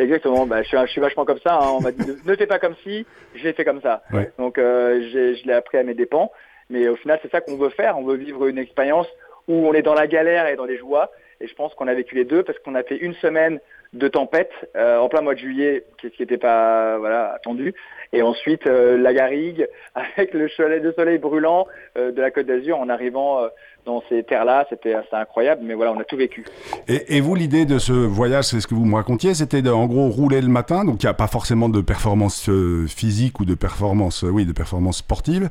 Exactement, 0.00 0.46
bah, 0.46 0.62
je, 0.62 0.68
suis, 0.68 0.78
je, 0.78 0.86
suis, 0.86 1.00
vachement 1.00 1.26
comme 1.26 1.40
ça. 1.40 1.58
Hein. 1.60 1.76
On 1.76 1.80
m'a 1.80 1.92
dit, 1.92 2.02
ne 2.24 2.34
fais 2.34 2.46
pas 2.46 2.58
comme 2.58 2.74
si, 2.82 3.06
je 3.34 3.44
l'ai 3.44 3.52
fait 3.52 3.64
comme 3.64 3.82
ça. 3.82 4.02
Donc 4.38 4.56
euh, 4.56 5.00
je 5.12 5.46
l'ai 5.46 5.52
appris 5.52 5.78
à 5.78 5.82
mes 5.82 5.94
dépens. 5.94 6.32
Mais 6.70 6.88
au 6.88 6.96
final, 6.96 7.18
c'est 7.20 7.30
ça 7.30 7.40
qu'on 7.40 7.56
veut 7.56 7.68
faire. 7.68 7.98
On 7.98 8.04
veut 8.04 8.16
vivre 8.16 8.46
une 8.46 8.58
expérience 8.58 9.08
où 9.48 9.68
on 9.68 9.74
est 9.74 9.82
dans 9.82 9.94
la 9.94 10.06
galère 10.06 10.46
et 10.46 10.56
dans 10.56 10.64
les 10.64 10.78
joies. 10.78 11.10
Et 11.40 11.48
je 11.48 11.54
pense 11.54 11.74
qu'on 11.74 11.88
a 11.88 11.94
vécu 11.94 12.14
les 12.14 12.24
deux 12.24 12.42
parce 12.42 12.58
qu'on 12.60 12.74
a 12.74 12.82
fait 12.82 12.96
une 12.96 13.14
semaine 13.14 13.60
de 13.92 14.08
tempête 14.08 14.52
euh, 14.76 14.98
en 14.98 15.08
plein 15.08 15.20
mois 15.20 15.34
de 15.34 15.40
juillet, 15.40 15.84
ce 16.00 16.06
qui 16.08 16.22
n'était 16.22 16.38
pas 16.38 16.96
voilà, 16.98 17.32
attendu. 17.32 17.74
Et 18.12 18.22
ensuite, 18.22 18.66
euh, 18.66 18.96
la 18.96 19.12
garrigue 19.12 19.68
avec 19.94 20.32
le 20.32 20.48
soleil, 20.48 20.80
de 20.80 20.92
soleil 20.92 21.18
brûlant 21.18 21.66
euh, 21.96 22.12
de 22.12 22.20
la 22.20 22.30
Côte 22.30 22.46
d'Azur 22.46 22.78
en 22.78 22.88
arrivant 22.88 23.40
dans 23.84 24.02
ces 24.08 24.22
terres-là. 24.22 24.66
C'était 24.70 24.94
assez 24.94 25.12
incroyable, 25.12 25.62
mais 25.64 25.74
voilà, 25.74 25.92
on 25.92 26.00
a 26.00 26.04
tout 26.04 26.16
vécu. 26.16 26.44
Et, 26.88 27.16
et 27.16 27.20
vous, 27.20 27.34
l'idée 27.34 27.64
de 27.64 27.78
ce 27.78 27.92
voyage, 27.92 28.44
c'est 28.44 28.60
ce 28.60 28.66
que 28.66 28.74
vous 28.74 28.84
me 28.84 28.94
racontiez, 28.94 29.34
c'était 29.34 29.66
en 29.68 29.86
gros 29.86 30.08
rouler 30.08 30.40
le 30.40 30.48
matin, 30.48 30.84
donc 30.84 31.02
il 31.02 31.06
n'y 31.06 31.10
a 31.10 31.14
pas 31.14 31.26
forcément 31.26 31.68
de 31.68 31.80
performance 31.80 32.50
physique 32.88 33.40
ou 33.40 33.44
de 33.44 33.54
performance, 33.54 34.22
oui, 34.22 34.44
de 34.44 34.52
performance 34.52 34.98
sportive. 34.98 35.48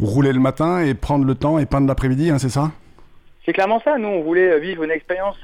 Rouler 0.00 0.32
le 0.32 0.40
matin 0.40 0.80
et 0.80 0.94
prendre 0.94 1.24
le 1.24 1.34
temps 1.36 1.58
et 1.58 1.66
peindre 1.66 1.86
l'après-midi, 1.86 2.30
hein, 2.30 2.38
c'est 2.38 2.48
ça? 2.48 2.72
C'est 3.46 3.52
clairement 3.52 3.80
ça. 3.84 3.96
Nous, 3.98 4.08
on 4.08 4.22
voulait 4.22 4.58
vivre 4.58 4.82
une 4.82 4.90
expérience 4.90 5.38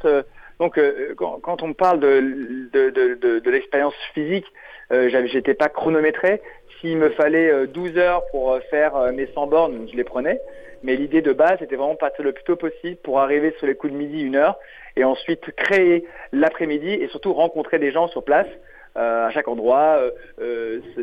donc, 0.60 0.76
euh, 0.76 1.14
quand, 1.16 1.62
on 1.62 1.72
parle 1.72 2.00
de, 2.00 3.50
l'expérience 3.50 3.94
physique, 4.12 4.44
euh, 4.92 5.08
j'étais 5.08 5.54
pas 5.54 5.70
chronométré. 5.70 6.42
S'il 6.80 6.98
me 6.98 7.08
fallait 7.10 7.66
12 7.66 7.96
euh, 7.96 8.00
heures 8.00 8.26
pour 8.30 8.52
euh, 8.52 8.60
faire 8.70 9.10
mes 9.14 9.26
100 9.29 9.46
bornes, 9.46 9.88
je 9.90 9.96
les 9.96 10.05
prenais. 10.05 10.38
Mais 10.82 10.96
l'idée 10.96 11.22
de 11.22 11.32
base, 11.32 11.56
c'était 11.60 11.76
vraiment 11.76 11.96
partir 11.96 12.24
le 12.24 12.32
plus 12.32 12.44
tôt 12.44 12.56
possible 12.56 12.96
pour 13.02 13.20
arriver 13.20 13.55
sur 13.58 13.67
les 13.67 13.74
coups 13.74 13.94
de 13.94 13.98
midi, 13.98 14.20
une 14.20 14.36
heure, 14.36 14.58
et 14.96 15.05
ensuite 15.05 15.50
créer 15.56 16.05
l'après-midi 16.32 16.90
et 16.90 17.08
surtout 17.08 17.32
rencontrer 17.32 17.79
des 17.79 17.90
gens 17.90 18.08
sur 18.08 18.22
place. 18.22 18.48
À 18.96 19.31
chaque 19.31 19.46
endroit, 19.46 20.00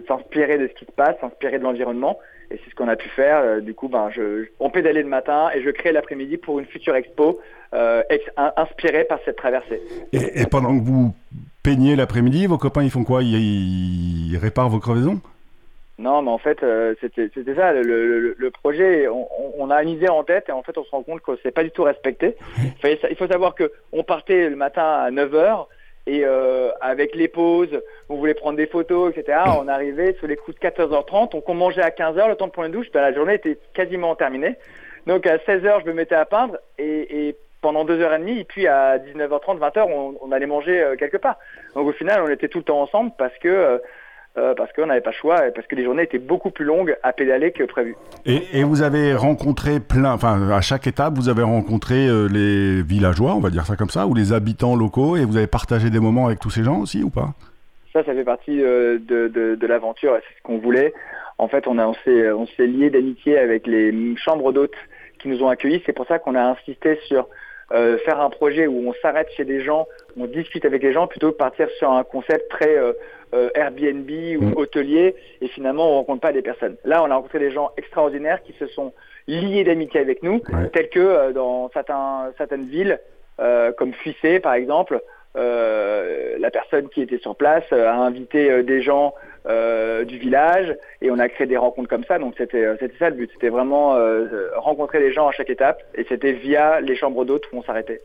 s'inspirer 0.08 0.58
de 0.58 0.68
ce 0.68 0.74
qui 0.74 0.86
se 0.86 0.92
passe, 0.92 1.16
s'inspirer 1.22 1.58
de 1.58 1.64
l'environnement. 1.64 2.20
Et 2.50 2.60
c'est 2.64 2.70
ce 2.70 2.76
qu'on 2.76 2.88
a 2.88 2.96
pu 2.96 3.10
faire. 3.10 3.62
du 3.62 3.74
coup, 3.74 3.90
ben, 3.90 4.10
je, 4.16 4.48
on 4.60 4.70
pédalait 4.70 5.04
le 5.04 5.10
matin 5.10 5.50
et 5.54 5.62
je 5.62 5.70
crée 5.70 5.92
l'après-midi 5.92 6.38
pour 6.38 6.60
une 6.60 6.66
future 6.66 6.96
expo 6.96 7.40
euh, 7.74 8.04
inspirée 8.56 9.04
par 9.04 9.20
cette 9.26 9.36
traversée. 9.36 9.82
Et, 10.14 10.46
pendant 10.46 10.78
que 10.78 10.84
vous 10.84 11.14
peignez 11.64 11.96
l'après-midi, 11.96 12.48
vos 12.48 12.58
copains, 12.58 12.84
ils 12.84 12.92
font 12.92 13.04
quoi? 13.04 13.24
Ils, 13.24 14.32
ils, 14.32 14.38
réparent 14.38 14.70
vos 14.70 14.80
crevaisons? 14.80 15.20
Non, 16.00 16.22
mais 16.22 16.30
en 16.30 16.38
fait, 16.38 16.64
c'était 17.02 17.56
ça, 17.56 17.74
le, 17.74 18.36
le, 18.38 18.52
projet, 18.52 19.08
on, 19.08 19.28
on, 19.58 19.70
a 19.72 19.82
une 19.82 19.90
idée 19.90 20.10
en 20.10 20.24
tête 20.24 20.46
et 20.48 20.52
en 20.52 20.62
fait, 20.62 20.78
on 20.78 20.84
se 20.84 20.92
rend 20.92 21.02
compte 21.02 21.22
que 21.22 21.32
c'est 21.42 21.52
pas 21.52 21.64
du 21.64 21.72
tout 21.72 21.84
respecté. 21.84 22.36
il 22.84 23.16
faut 23.18 23.28
savoir 23.28 23.56
que 23.56 23.72
on 23.92 24.04
partait 24.04 24.48
le 24.48 24.56
matin 24.56 24.84
à 24.84 25.10
9h, 25.10 25.66
et 26.08 26.24
euh, 26.24 26.72
avec 26.82 27.16
les 27.16 27.28
pauses, 27.28 27.82
on 28.10 28.16
voulait 28.16 28.34
prendre 28.34 28.58
des 28.58 28.66
photos, 28.66 29.14
etc. 29.16 29.40
On 29.60 29.68
arrivait 29.68 30.16
sur 30.18 30.28
les 30.28 30.38
coups 30.38 30.58
de 30.58 30.68
14h30, 30.68 31.42
on 31.46 31.54
mangeait 31.54 31.84
à 31.84 31.90
15h, 31.90 32.30
le 32.30 32.36
temps 32.36 32.48
de 32.48 32.52
prendre 32.52 32.68
une 32.68 32.74
douche, 32.74 32.90
ben, 32.94 33.02
la 33.02 33.14
journée 33.14 33.36
était 33.36 33.58
quasiment 33.74 34.16
terminée. 34.16 34.56
Donc 35.06 35.28
à 35.28 35.38
16h, 35.38 35.82
je 35.82 35.86
me 35.86 35.94
mettais 35.94 36.16
à 36.16 36.26
peindre 36.26 36.58
et, 36.78 37.28
et 37.28 37.36
pendant 37.62 37.86
2h30, 37.86 38.40
et 38.40 38.44
puis 38.46 38.68
à 38.68 38.98
19h30, 38.98 39.60
20h, 39.60 39.84
on, 39.90 40.16
on 40.22 40.32
allait 40.32 40.46
manger 40.46 40.82
euh, 40.82 40.96
quelque 40.96 41.18
part. 41.18 41.38
Donc 41.76 41.88
au 41.88 41.94
final, 41.94 42.24
on 42.24 42.30
était 42.30 42.48
tout 42.48 42.60
le 42.60 42.64
temps 42.64 42.82
ensemble 42.82 43.12
parce 43.18 43.38
que 43.40 43.82
euh, 44.38 44.54
parce 44.56 44.72
qu'on 44.74 44.86
n'avait 44.86 45.02
pas 45.02 45.12
le 45.12 45.16
choix 45.16 45.48
et 45.48 45.52
parce 45.52 45.66
que 45.68 45.76
les 45.76 45.84
journées 45.84 46.04
étaient 46.04 46.20
beaucoup 46.20 46.52
plus 46.52 46.66
longues 46.66 46.96
à 47.04 47.14
pédaler 47.14 47.52
que 47.52 47.64
prévu. 47.64 47.96
Et, 48.26 48.64
vous 48.64 48.82
avez 48.82 49.14
rencontré 49.14 49.80
plein, 49.80 50.12
enfin 50.12 50.50
à 50.52 50.62
chaque 50.62 50.88
étape, 50.88 51.14
vous 51.16 51.30
avez 51.30 51.44
rencontré 51.44 52.08
euh, 52.08 52.28
les 52.28 52.82
villageois, 52.82 53.34
on 53.34 53.40
va 53.40 53.50
dire 53.50 53.66
ça 53.66 53.76
comme 53.76 53.90
ça, 53.90 54.06
ou 54.06 54.14
les 54.14 54.34
habitants 54.34 54.76
locaux, 54.76 55.18
et 55.18 55.26
vous 55.26 55.38
avez 55.38 55.48
partagé 55.48 55.90
des 55.90 56.00
moments 56.00 56.28
avec 56.28 56.40
tous 56.40 56.50
ces 56.50 56.64
gens 56.64 56.82
aussi 56.82 57.04
ou 57.04 57.10
pas? 57.10 57.30
Ça, 57.94 58.04
ça 58.04 58.14
fait 58.14 58.24
partie 58.24 58.62
euh, 58.62 59.00
de, 59.00 59.28
de, 59.28 59.56
de 59.56 59.68
l'aventure 59.68 60.18
c'est 60.18 60.38
ce 60.38 60.44
qu'on 60.44 60.60
voulait. 60.60 60.94
En 61.40 61.48
fait, 61.48 61.68
on, 61.68 61.78
a, 61.78 61.88
on 61.88 61.94
s'est, 62.04 62.32
on 62.32 62.48
s'est 62.48 62.68
lié 62.68 62.90
d'amitié 62.90 63.38
avec 63.38 63.68
les 63.68 64.16
chambres 64.18 64.52
d'hôtes 64.52 64.76
qui 65.20 65.30
nous 65.30 65.44
ont 65.44 65.50
accueillis. 65.50 65.82
C'est 65.86 65.94
pour 65.94 66.08
ça 66.08 66.20
qu'on 66.20 66.36
a 66.36 66.42
insisté 66.42 67.00
sur 67.08 67.28
euh, 67.74 67.98
faire 68.00 68.22
un 68.22 68.30
projet 68.30 68.66
où 68.66 68.88
on 68.88 68.94
s'arrête 69.02 69.28
chez 69.36 69.44
des 69.44 69.62
gens, 69.62 69.88
on 70.16 70.26
discute 70.26 70.64
avec 70.64 70.82
les 70.82 70.94
gens, 70.94 71.06
plutôt 71.06 71.32
que 71.32 71.38
partir 71.38 71.68
sur 71.78 71.92
un 71.92 72.04
concept 72.06 72.50
très 72.50 72.78
euh, 72.78 72.94
euh 73.34 73.50
Airbnb 73.56 74.10
ou 74.10 74.46
mm. 74.46 74.54
hôtelier, 74.56 75.16
et 75.42 75.48
finalement 75.48 75.92
on 75.92 75.96
rencontre 75.96 76.22
pas 76.22 76.34
des 76.34 76.42
personnes. 76.42 76.76
Là, 76.86 77.04
on 77.04 77.12
a 77.12 77.16
rencontré 77.16 77.40
des 77.40 77.52
gens 77.52 77.72
extraordinaires 77.78 78.42
qui 78.44 78.54
se 78.54 78.68
sont 78.68 78.94
liés 79.28 79.64
d'amitié 79.64 80.00
avec 80.00 80.24
nous, 80.24 80.42
tels 80.74 80.90
que 80.90 81.32
dans 81.34 81.70
certains, 81.74 82.32
certaines 82.38 82.68
villes, 82.68 83.00
comme 83.78 83.94
Fuissé 83.94 84.40
par 84.40 84.54
exemple, 84.54 85.02
la 85.36 86.50
personne 86.52 86.88
qui 86.88 87.02
était 87.02 87.18
sur 87.18 87.36
place 87.36 87.66
a 87.74 87.96
invité 87.96 88.64
des 88.64 88.82
gens 88.82 89.14
euh, 89.48 90.04
du 90.04 90.18
village 90.18 90.76
et 91.02 91.10
on 91.10 91.20
a 91.20 91.30
créé 91.30 91.48
des 91.48 91.56
rencontres 91.56 91.88
comme 91.88 92.04
ça. 92.04 92.20
Donc 92.20 92.34
c'était 92.38 92.66
euh, 92.66 92.76
c'était 92.82 92.98
ça 92.98 93.10
le 93.10 93.16
but. 93.16 93.30
C'était 93.34 93.48
vraiment 93.48 93.96
euh, 93.96 94.50
rencontrer 94.58 95.00
les 95.00 95.14
gens 95.14 95.28
à 95.28 95.32
chaque 95.32 95.50
étape 95.50 95.82
et 95.96 96.06
c'était 96.10 96.34
via 96.34 96.82
les 96.82 96.98
chambres 96.98 97.24
d'hôtes 97.24 97.46
où 97.54 97.60
on 97.60 97.64
s'arrêtait. 97.64 98.02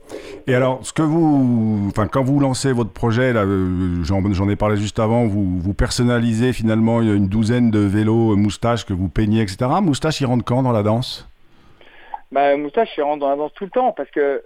Et 0.46 0.54
alors, 0.54 0.86
ce 0.86 0.92
que 0.92 1.02
vous, 1.02 1.88
enfin 1.88 2.06
quand 2.06 2.22
vous 2.22 2.38
lancez 2.38 2.72
votre 2.72 2.92
projet, 2.92 3.32
là, 3.32 3.44
j'en 4.04 4.48
ai 4.48 4.56
parlé 4.56 4.76
juste 4.76 5.00
avant, 5.00 5.26
vous 5.26 5.58
vous 5.58 5.74
personnalisez 5.74 6.52
finalement 6.52 7.02
une 7.02 7.26
douzaine 7.26 7.72
de 7.72 7.80
vélos 7.80 8.36
moustaches 8.36 8.86
que 8.86 8.92
vous 8.92 9.08
peignez, 9.08 9.42
etc. 9.42 9.66
Moustache, 9.82 10.20
il 10.20 10.26
rentre 10.26 10.44
quand 10.44 10.62
dans 10.62 10.72
la 10.72 10.84
danse? 10.84 11.28
Bah, 12.30 12.56
Moustache, 12.56 12.90
il 12.96 13.02
rentre 13.02 13.18
dans 13.18 13.30
la 13.30 13.36
danse 13.36 13.52
tout 13.54 13.64
le 13.64 13.70
temps 13.70 13.92
parce 13.92 14.10
que 14.10 14.42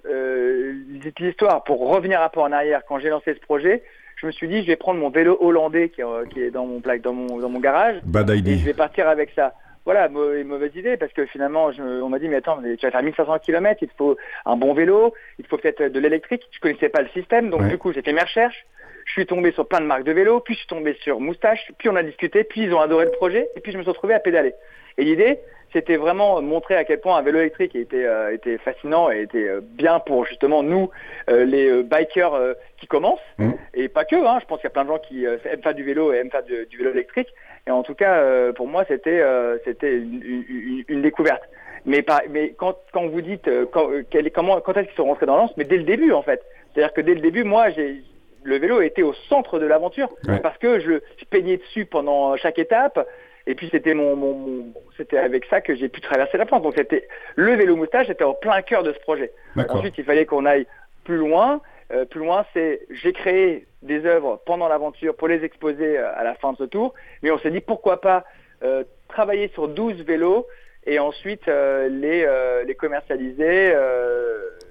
l'histoire, 1.20 1.62
pour 1.64 1.88
revenir 1.88 2.22
un 2.22 2.30
peu 2.30 2.40
en 2.40 2.52
arrière, 2.52 2.80
quand 2.88 2.98
j'ai 2.98 3.10
lancé 3.10 3.34
ce 3.34 3.40
projet, 3.40 3.82
je 4.16 4.26
me 4.26 4.32
suis 4.32 4.48
dit, 4.48 4.62
je 4.62 4.66
vais 4.66 4.76
prendre 4.76 4.98
mon 4.98 5.10
vélo 5.10 5.36
hollandais 5.40 5.90
qui, 5.90 6.00
est 6.00 6.50
dans 6.50 6.66
mon, 6.66 6.80
plaque, 6.80 7.02
dans 7.02 7.12
mon, 7.12 7.38
dans 7.38 7.50
mon 7.50 7.60
garage. 7.60 7.96
Bad 8.04 8.30
idea. 8.30 8.54
Et 8.54 8.58
je 8.58 8.64
vais 8.64 8.74
partir 8.74 9.08
avec 9.08 9.30
ça. 9.34 9.54
Voilà, 9.84 10.08
mauvaise 10.08 10.74
idée, 10.74 10.96
parce 10.96 11.12
que 11.12 11.26
finalement, 11.26 11.70
on 11.78 12.08
m'a 12.08 12.18
dit, 12.18 12.28
mais 12.28 12.36
attends, 12.36 12.58
tu 12.60 12.86
vas 12.86 12.90
faire 12.90 13.02
1500 13.02 13.38
km, 13.38 13.82
il 13.82 13.88
te 13.88 13.94
faut 13.96 14.16
un 14.44 14.56
bon 14.56 14.74
vélo, 14.74 15.14
il 15.38 15.44
te 15.44 15.48
faut 15.48 15.58
peut-être 15.58 15.80
de 15.80 16.00
l'électrique. 16.00 16.42
Je 16.50 16.58
connaissais 16.58 16.88
pas 16.88 17.02
le 17.02 17.08
système, 17.10 17.50
donc 17.50 17.68
du 17.68 17.78
coup, 17.78 17.92
j'ai 17.92 18.02
fait 18.02 18.12
mes 18.12 18.22
recherches. 18.22 18.66
Je 19.04 19.12
suis 19.12 19.26
tombé 19.26 19.52
sur 19.52 19.68
plein 19.68 19.80
de 19.80 19.86
marques 19.86 20.02
de 20.02 20.10
vélos, 20.10 20.40
puis 20.40 20.54
je 20.54 20.60
suis 20.60 20.68
tombé 20.68 20.96
sur 21.02 21.20
Moustache, 21.20 21.70
puis 21.78 21.88
on 21.88 21.94
a 21.94 22.02
discuté, 22.02 22.42
puis 22.42 22.62
ils 22.62 22.74
ont 22.74 22.80
adoré 22.80 23.04
le 23.04 23.12
projet, 23.12 23.48
et 23.54 23.60
puis 23.60 23.70
je 23.70 23.78
me 23.78 23.82
suis 23.82 23.90
retrouvé 23.90 24.14
à 24.14 24.18
pédaler. 24.18 24.54
Et 24.98 25.04
l'idée, 25.04 25.38
c'était 25.76 25.96
vraiment 25.98 26.40
montrer 26.40 26.74
à 26.74 26.84
quel 26.84 27.00
point 27.00 27.18
un 27.18 27.22
vélo 27.22 27.38
électrique 27.38 27.76
était, 27.76 28.06
euh, 28.06 28.32
était 28.32 28.56
fascinant 28.56 29.10
et 29.10 29.20
était 29.20 29.46
euh, 29.46 29.60
bien 29.62 29.98
pour 29.98 30.24
justement 30.24 30.62
nous, 30.62 30.88
euh, 31.28 31.44
les 31.44 31.82
bikers 31.82 32.54
qui 32.78 32.86
commencent, 32.86 33.20
mmh. 33.36 33.50
et 33.74 33.88
pas 33.88 34.06
que, 34.06 34.16
hein, 34.16 34.38
je 34.40 34.46
pense 34.46 34.58
qu'il 34.58 34.68
y 34.68 34.68
a 34.68 34.70
plein 34.70 34.84
de 34.84 34.88
gens 34.88 34.98
qui 34.98 35.26
aiment 35.26 35.62
faire 35.62 35.74
du 35.74 35.82
vélo 35.82 36.14
et 36.14 36.16
aiment 36.16 36.30
faire 36.30 36.44
du, 36.44 36.78
vélo 36.78 36.92
électrique, 36.92 37.28
et 37.66 37.70
en 37.70 37.82
tout 37.82 37.94
cas, 37.94 38.52
pour 38.54 38.68
moi, 38.68 38.84
c'était 38.88 39.22
c'était 39.64 39.96
une, 39.96 41.02
découverte. 41.02 41.42
Mais, 41.84 42.02
pas, 42.02 42.22
mais 42.30 42.54
quand, 42.56 42.76
quand 42.92 43.06
vous 43.06 43.20
dites 43.20 43.48
quand, 43.70 43.90
comment, 44.34 44.60
quand 44.60 44.76
est-ce 44.76 44.86
qu'ils 44.86 44.96
sont 44.96 45.04
rentrés 45.04 45.26
dans 45.26 45.36
l'ance, 45.36 45.54
mais 45.56 45.64
dès 45.64 45.76
le 45.76 45.84
début 45.84 46.12
en 46.12 46.22
fait. 46.22 46.42
C'est-à-dire 46.72 46.94
que 46.94 47.00
dès 47.00 47.14
le 47.14 47.20
début, 47.20 47.44
moi, 47.44 47.70
j'ai 47.70 48.02
le 48.44 48.58
vélo 48.58 48.80
était 48.80 49.02
au 49.02 49.12
centre 49.28 49.58
de 49.58 49.66
l'aventure 49.66 50.08
parce 50.42 50.56
que 50.58 50.78
je, 50.78 51.00
je, 51.18 51.24
peignais 51.24 51.56
dessus 51.56 51.84
pendant 51.84 52.36
chaque 52.36 52.58
étape. 52.58 53.06
Et 53.46 53.54
puis 53.54 53.68
c'était 53.70 53.94
mon, 53.94 54.16
mon, 54.16 54.72
c'était 54.96 55.18
avec 55.18 55.44
ça 55.46 55.60
que 55.60 55.74
j'ai 55.74 55.88
pu 55.88 56.00
traverser 56.00 56.36
la 56.36 56.46
France. 56.46 56.62
Donc 56.62 56.74
c'était 56.76 57.06
le 57.36 57.54
vélo 57.54 57.76
moustache, 57.76 58.08
c'était 58.08 58.24
au 58.24 58.34
plein 58.34 58.60
cœur 58.62 58.82
de 58.82 58.92
ce 58.92 58.98
projet. 59.00 59.32
Ensuite, 59.68 59.94
il 59.98 60.04
fallait 60.04 60.26
qu'on 60.26 60.44
aille 60.44 60.66
plus 61.04 61.16
loin. 61.16 61.60
Euh, 61.92 62.04
plus 62.04 62.18
loin, 62.18 62.44
c'est 62.52 62.80
j'ai 62.90 63.12
créé 63.12 63.66
des 63.82 64.04
œuvres 64.06 64.42
pendant 64.44 64.66
l'aventure 64.66 65.14
pour 65.14 65.28
les 65.28 65.44
exposer 65.44 65.96
euh, 65.96 66.10
à 66.16 66.24
la 66.24 66.34
fin 66.34 66.52
de 66.52 66.58
ce 66.58 66.64
tour. 66.64 66.94
Mais 67.22 67.30
on 67.30 67.38
s'est 67.38 67.52
dit 67.52 67.60
pourquoi 67.60 68.00
pas 68.00 68.24
euh, 68.64 68.82
travailler 69.08 69.48
sur 69.48 69.68
12 69.68 70.02
vélos 70.02 70.46
et 70.86 70.98
ensuite 70.98 71.46
euh, 71.46 71.88
les, 71.88 72.24
euh, 72.24 72.64
les 72.64 72.74
commercialiser 72.74 73.74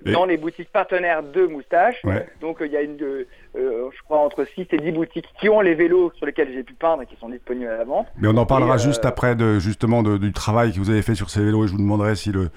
euh, 0.08 0.12
dans 0.12 0.26
les 0.26 0.38
boutiques 0.38 0.72
partenaires 0.72 1.24
de 1.24 1.46
Moustache. 1.46 2.02
Donc 2.42 2.58
il 2.62 2.72
y 2.72 2.78
a 2.78 2.82
une, 2.82 2.98
je 3.56 4.04
crois, 4.04 4.20
entre 4.20 4.46
6 4.46 4.68
et 4.72 4.78
10 4.78 4.92
boutiques 4.92 5.28
qui 5.40 5.50
ont 5.50 5.62
les 5.62 5.76
vélos 5.76 6.12
sur 6.18 6.26
lesquels 6.26 6.52
j'ai 6.54 6.64
pu 6.64 6.74
peindre 6.74 7.04
et 7.04 7.06
qui 7.06 7.16
sont 7.18 7.30
disponibles 7.30 7.70
à 7.70 7.78
la 7.78 7.84
vente. 7.84 8.08
Mais 8.18 8.28
on 8.28 8.38
en 8.38 8.46
parlera 8.46 8.78
juste 8.78 9.06
après 9.06 9.36
de, 9.36 9.60
justement 9.60 10.04
du 10.04 10.32
travail 10.34 10.74
que 10.74 10.80
vous 10.80 10.90
avez 10.90 11.02
fait 11.02 11.16
sur 11.16 11.30
ces 11.30 11.44
vélos 11.44 11.66
et 11.66 11.68
je 11.68 11.74
vous 11.74 11.80
demanderai 11.80 12.16
si 12.16 12.32
le 12.32 12.50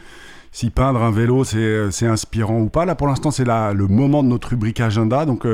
si 0.51 0.71
peindre 0.71 1.03
un 1.03 1.11
vélo 1.11 1.45
c'est 1.45 2.07
inspirant 2.07 2.59
ou 2.61 2.69
pas. 2.69 2.85
Là 2.85 2.95
pour 2.95 3.07
l'instant 3.07 3.31
c'est 3.31 3.45
le 3.45 3.87
moment 3.87 4.23
de 4.23 4.29
notre 4.29 4.51
rubrique 4.51 4.81
agenda. 4.81 5.25
Donc 5.25 5.47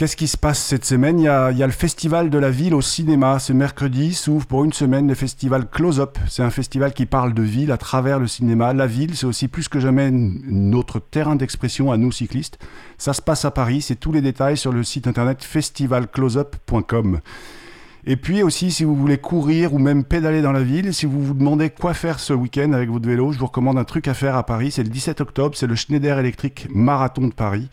Qu'est-ce 0.00 0.16
qui 0.16 0.28
se 0.28 0.38
passe 0.38 0.64
cette 0.64 0.86
semaine? 0.86 1.20
Il 1.20 1.24
y, 1.24 1.28
a, 1.28 1.50
le 1.52 1.70
Festival 1.70 2.30
de 2.30 2.38
la 2.38 2.48
ville 2.48 2.72
au 2.72 2.80
cinéma. 2.80 3.38
Ce 3.38 3.52
mercredi 3.52 4.14
s'ouvre 4.14 4.46
pour 4.46 4.64
une 4.64 4.72
semaine 4.72 5.06
le 5.06 5.14
festival 5.14 5.68
Close 5.68 6.00
Up. 6.00 6.16
C'est 6.26 6.42
un 6.42 6.48
festival 6.48 6.94
qui 6.94 7.04
parle 7.04 7.34
de 7.34 7.42
ville 7.42 7.70
à 7.70 7.76
travers 7.76 8.18
le 8.18 8.26
cinéma. 8.26 8.72
La 8.72 8.86
ville, 8.86 9.14
c'est 9.14 9.26
aussi 9.26 9.46
plus 9.46 9.68
que 9.68 9.78
jamais 9.78 10.10
notre 10.10 11.00
terrain 11.00 11.36
d'expression 11.36 11.92
à 11.92 11.98
nous 11.98 12.12
cyclistes. 12.12 12.58
Ça 12.96 13.12
se 13.12 13.20
passe 13.20 13.44
à 13.44 13.50
Paris. 13.50 13.82
C'est 13.82 13.96
tous 13.96 14.10
les 14.10 14.22
détails 14.22 14.56
sur 14.56 14.72
le 14.72 14.84
site 14.84 15.06
internet 15.06 15.44
festivalcloseup.com. 15.44 17.20
Et 18.06 18.16
puis 18.16 18.42
aussi, 18.42 18.70
si 18.70 18.84
vous 18.84 18.96
voulez 18.96 19.18
courir 19.18 19.74
ou 19.74 19.78
même 19.78 20.04
pédaler 20.04 20.40
dans 20.40 20.52
la 20.52 20.62
ville, 20.62 20.94
si 20.94 21.04
vous 21.04 21.22
vous 21.22 21.34
demandez 21.34 21.68
quoi 21.68 21.92
faire 21.92 22.20
ce 22.20 22.32
week-end 22.32 22.72
avec 22.72 22.88
votre 22.88 23.06
vélo, 23.06 23.32
je 23.32 23.38
vous 23.38 23.48
recommande 23.48 23.76
un 23.76 23.84
truc 23.84 24.08
à 24.08 24.14
faire 24.14 24.34
à 24.34 24.46
Paris. 24.46 24.70
C'est 24.70 24.82
le 24.82 24.88
17 24.88 25.20
octobre, 25.20 25.54
c'est 25.58 25.66
le 25.66 25.74
Schneider 25.74 26.18
électrique 26.18 26.68
Marathon 26.70 27.28
de 27.28 27.34
Paris. 27.34 27.68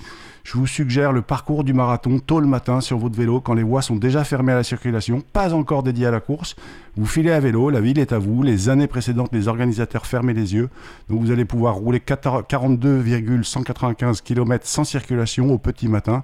Je 0.48 0.54
vous 0.54 0.66
suggère 0.66 1.12
le 1.12 1.22
parcours 1.22 1.66
du 1.66 1.74
marathon 1.74 2.20
tôt 2.20 2.40
le 2.40 2.48
matin 2.48 2.80
sur 2.80 2.98
votre 2.98 3.18
vélo 3.18 3.42
quand 3.42 3.54
les 3.54 3.64
voies 3.64 3.82
sont 3.82 3.98
déjà 3.98 4.24
fermées 4.24 4.54
à 4.54 4.56
la 4.56 4.64
circulation, 4.64 5.22
pas 5.34 5.54
encore 5.54 5.84
dédiées 5.84 6.06
à 6.06 6.12
la 6.12 6.22
course. 6.22 6.56
Vous 6.96 7.06
filez 7.06 7.32
à 7.32 7.42
vélo, 7.42 7.70
la 7.70 7.82
ville 7.82 8.00
est 8.00 8.14
à 8.14 8.18
vous. 8.18 8.44
Les 8.44 8.70
années 8.70 8.88
précédentes, 8.88 9.32
les 9.34 9.50
organisateurs 9.50 10.06
fermaient 10.06 10.32
les 10.32 10.54
yeux. 10.54 10.70
Donc 11.10 11.20
vous 11.20 11.32
allez 11.32 11.44
pouvoir 11.44 11.76
rouler 11.76 12.00
42,195 12.00 14.22
km 14.22 14.66
sans 14.66 14.86
circulation 14.86 15.52
au 15.52 15.58
petit 15.58 15.90
matin. 15.90 16.24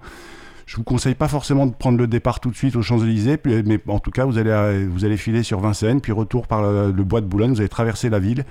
Je 0.67 0.77
vous 0.77 0.83
conseille 0.83 1.15
pas 1.15 1.27
forcément 1.27 1.65
de 1.65 1.73
prendre 1.73 1.97
le 1.97 2.07
départ 2.07 2.39
tout 2.39 2.49
de 2.49 2.55
suite 2.55 2.77
aux 2.77 2.81
Champs-Élysées, 2.81 3.37
mais 3.43 3.81
en 3.87 3.99
tout 3.99 4.11
cas, 4.11 4.23
vous 4.23 4.37
allez, 4.37 4.85
vous 4.85 5.03
allez 5.03 5.17
filer 5.17 5.43
sur 5.43 5.59
Vincennes, 5.59 5.99
puis 5.99 6.13
retour 6.13 6.47
par 6.47 6.61
le 6.61 7.03
bois 7.03 7.19
de 7.19 7.25
Boulogne, 7.25 7.51
vous 7.51 7.59
allez 7.59 7.67
traverser 7.67 8.09
la 8.09 8.19
ville. 8.19 8.45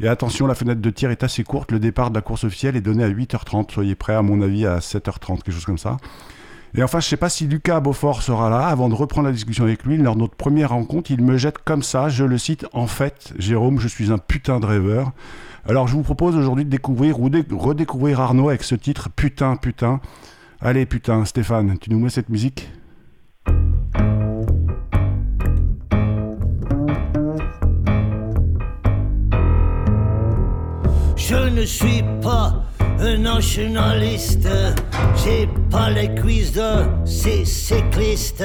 Et 0.00 0.08
attention, 0.08 0.46
la 0.46 0.54
fenêtre 0.54 0.80
de 0.80 0.90
tir 0.90 1.10
est 1.10 1.24
assez 1.24 1.42
courte. 1.42 1.72
Le 1.72 1.80
départ 1.80 2.10
de 2.10 2.14
la 2.14 2.22
course 2.22 2.44
officielle 2.44 2.76
est 2.76 2.80
donné 2.80 3.02
à 3.02 3.10
8h30. 3.10 3.72
Soyez 3.72 3.94
prêts, 3.94 4.14
à 4.14 4.22
mon 4.22 4.40
avis, 4.40 4.64
à 4.64 4.78
7h30, 4.78 5.42
quelque 5.42 5.52
chose 5.52 5.64
comme 5.64 5.78
ça. 5.78 5.96
Et 6.76 6.82
enfin, 6.82 7.00
je 7.00 7.06
ne 7.06 7.10
sais 7.10 7.16
pas 7.16 7.30
si 7.30 7.46
Lucas 7.46 7.80
Beaufort 7.80 8.22
sera 8.22 8.50
là. 8.50 8.66
Avant 8.66 8.88
de 8.88 8.94
reprendre 8.94 9.26
la 9.26 9.32
discussion 9.32 9.64
avec 9.64 9.84
lui, 9.84 9.96
lors 9.96 10.14
de 10.14 10.20
notre 10.20 10.36
première 10.36 10.70
rencontre, 10.70 11.10
il 11.10 11.22
me 11.22 11.36
jette 11.36 11.58
comme 11.58 11.82
ça, 11.82 12.08
je 12.08 12.24
le 12.24 12.38
cite, 12.38 12.66
en 12.72 12.86
fait, 12.86 13.32
Jérôme, 13.38 13.80
je 13.80 13.88
suis 13.88 14.12
un 14.12 14.18
putain 14.18 14.60
de 14.60 14.66
rêveur. 14.66 15.12
Alors 15.66 15.88
je 15.88 15.94
vous 15.94 16.02
propose 16.02 16.36
aujourd'hui 16.36 16.64
de 16.64 16.70
découvrir 16.70 17.20
ou 17.20 17.28
de 17.28 17.44
redécouvrir 17.54 18.20
Arnaud 18.20 18.48
avec 18.48 18.62
ce 18.62 18.74
titre 18.74 19.08
Putain, 19.10 19.56
putain. 19.56 20.00
Allez, 20.60 20.86
putain, 20.86 21.24
Stéphane, 21.24 21.78
tu 21.78 21.90
nous 21.90 21.98
mets 21.98 22.08
cette 22.08 22.28
musique? 22.28 22.70
Je 31.28 31.50
ne 31.50 31.66
suis 31.66 32.02
pas 32.22 32.64
un 33.00 33.18
nationaliste, 33.18 34.48
j'ai 35.14 35.46
pas 35.70 35.90
les 35.90 36.14
cuisses 36.14 36.52
de 36.52 36.86
ces 37.04 37.44
cyclistes, 37.44 38.42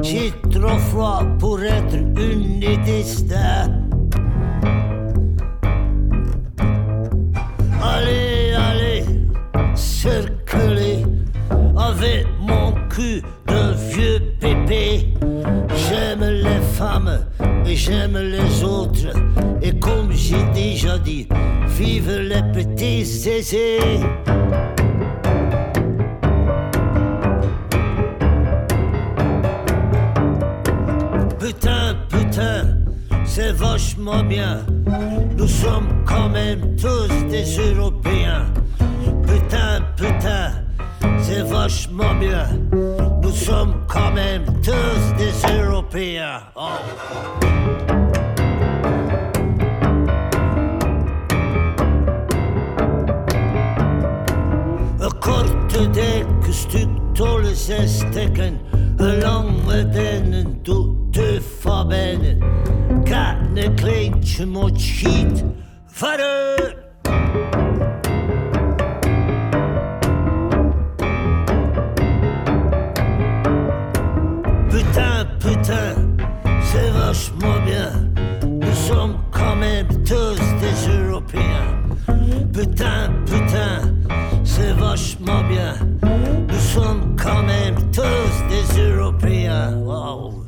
j'ai 0.00 0.32
trop 0.48 0.78
froid 0.78 1.24
pour 1.40 1.60
être 1.60 1.96
une. 1.96 2.62
Allez, 7.82 8.52
allez, 8.54 9.04
circuler 9.74 11.04
avec 11.76 12.26
mon 12.40 12.72
cul 12.88 13.22
de 13.46 13.74
vieux 13.92 14.20
pépé. 14.40 15.14
J'aime 15.88 16.24
les 16.24 16.60
femmes 16.74 17.20
et 17.66 17.76
j'aime 17.76 18.18
les 18.18 18.64
autres. 18.64 19.12
Et 19.62 19.78
comme 19.78 20.12
j'ai 20.12 20.42
déjà 20.54 20.98
dit, 20.98 21.28
vive 21.78 22.10
les 22.10 22.42
petits 22.52 23.04
zézés. 23.04 23.78
Putain, 31.38 31.96
putain, 32.08 32.78
c'est 33.24 33.52
vachement 33.52 34.22
bien. 34.22 34.64
Nous 35.36 35.48
sommes 35.48 35.88
quand 36.06 36.28
même 36.28 36.76
tous 36.76 37.08
des 37.30 37.44
Européens. 37.58 38.46
Putain, 39.26 39.80
putain, 39.96 40.39
c'est 41.30 41.42
vachement 41.42 42.14
bien. 42.14 42.46
Nous 43.22 43.30
sommes 43.30 43.74
quand 43.86 44.12
même 44.12 44.44
tous 44.62 45.02
des 45.18 45.32
Européens. 45.62 46.40
Oh. 46.56 46.70
korte 55.20 56.52
stuk 56.52 56.88
tolle 57.14 57.54
zesstekken, 57.54 58.58
lange 58.98 59.88
dennen 59.92 60.60
de 61.10 61.40
verbenen. 61.60 62.38
Kan 63.04 63.56
een 63.56 63.74
kleintje 63.74 64.46
moet 64.46 64.80
schiet, 64.80 65.44
vader. 65.86 66.76
fermés 79.50 79.84
tous 80.04 80.40
des 80.60 80.78
Européens. 81.02 81.72
Putain, 82.52 83.10
putain, 83.26 83.94
c'est 84.44 84.72
vachement 84.72 85.42
bien. 85.48 85.74
Nous 86.48 86.64
sommes 86.74 87.16
quand 87.16 87.42
même 87.42 87.76
tous 87.92 88.34
des 88.48 88.80
Européens. 88.80 89.76
Wow. 89.78 90.44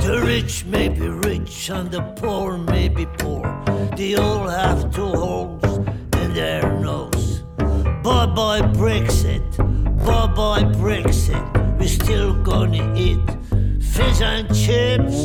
The 0.00 0.20
rich 0.24 0.64
may 0.66 0.88
be 0.88 1.08
rich 1.26 1.70
and 1.70 1.90
the 1.90 2.02
poor 2.20 2.58
may 2.58 2.88
be 2.88 3.06
poor. 3.18 3.42
They 3.96 4.14
all 4.14 4.46
have 4.48 4.90
two 4.94 5.06
holes 5.06 5.78
in 6.22 6.34
their 6.34 6.62
nose. 6.80 7.42
Bye 8.02 8.26
bye 8.26 8.62
Brexit. 8.62 9.27
Bye 10.38 10.62
Brexit. 10.62 11.44
We're 11.80 11.88
still 11.88 12.32
gonna 12.44 12.84
eat 12.94 13.18
fish 13.80 14.20
and 14.22 14.46
chips. 14.54 15.18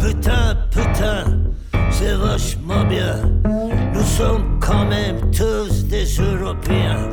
Putain, 0.00 0.56
putain, 0.70 1.24
c'est 1.90 2.16
vachement 2.16 2.84
bien. 2.88 3.16
Nous 3.92 4.08
sommes 4.18 4.58
quand 4.58 4.86
même 4.86 5.18
tous 5.32 5.84
des 5.84 6.06
Européens. 6.18 7.10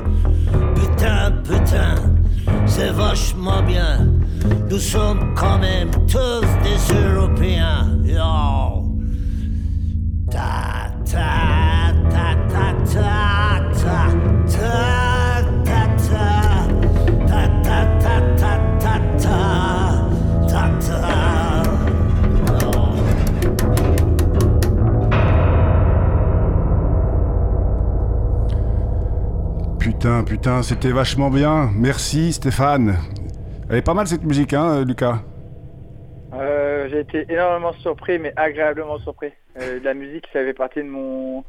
Putain, 0.75 1.33
putain, 1.43 1.95
c'est 2.65 2.91
vachement 2.91 3.61
bien. 3.63 4.07
Nous 4.69 4.79
sommes 4.79 5.33
quand 5.35 5.59
même 5.59 5.91
tous 6.07 6.47
Putain, 30.07 30.23
putain, 30.23 30.63
c'était 30.63 30.93
vachement 30.93 31.29
bien. 31.29 31.69
Merci 31.75 32.31
Stéphane. 32.31 32.95
Elle 33.69 33.75
est 33.75 33.81
pas 33.81 33.93
mal 33.93 34.07
cette 34.07 34.23
musique, 34.23 34.53
hein, 34.53 34.85
Lucas? 34.85 35.21
Euh, 36.33 36.87
J'ai 36.89 37.01
été 37.01 37.25
énormément 37.29 37.73
surpris, 37.73 38.17
mais 38.17 38.31
agréablement 38.37 38.99
surpris. 38.99 39.33
Euh, 39.59 39.81
la 39.83 39.93
musique, 39.93 40.23
ça 40.31 40.39
fait 40.45 40.53
partie 40.53 40.79
de 40.79 40.87
mon 40.87 41.43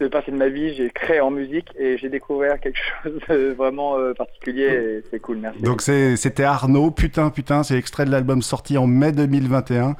de 0.00 0.08
partie 0.08 0.32
de 0.32 0.36
ma 0.36 0.48
vie. 0.48 0.74
J'ai 0.74 0.90
créé 0.90 1.20
en 1.20 1.30
musique 1.30 1.68
et 1.78 1.96
j'ai 1.96 2.08
découvert 2.08 2.58
quelque 2.58 2.80
chose 3.04 3.20
de 3.28 3.52
vraiment 3.52 3.96
euh, 3.96 4.14
particulier. 4.14 5.04
C'est 5.12 5.20
cool, 5.20 5.36
merci. 5.36 5.62
Donc 5.62 5.80
c'était 5.80 6.42
Arnaud, 6.42 6.90
putain, 6.90 7.30
putain, 7.30 7.62
c'est 7.62 7.78
extrait 7.78 8.04
de 8.04 8.10
l'album 8.10 8.42
sorti 8.42 8.78
en 8.78 8.88
mai 8.88 9.12
2021. 9.12 9.94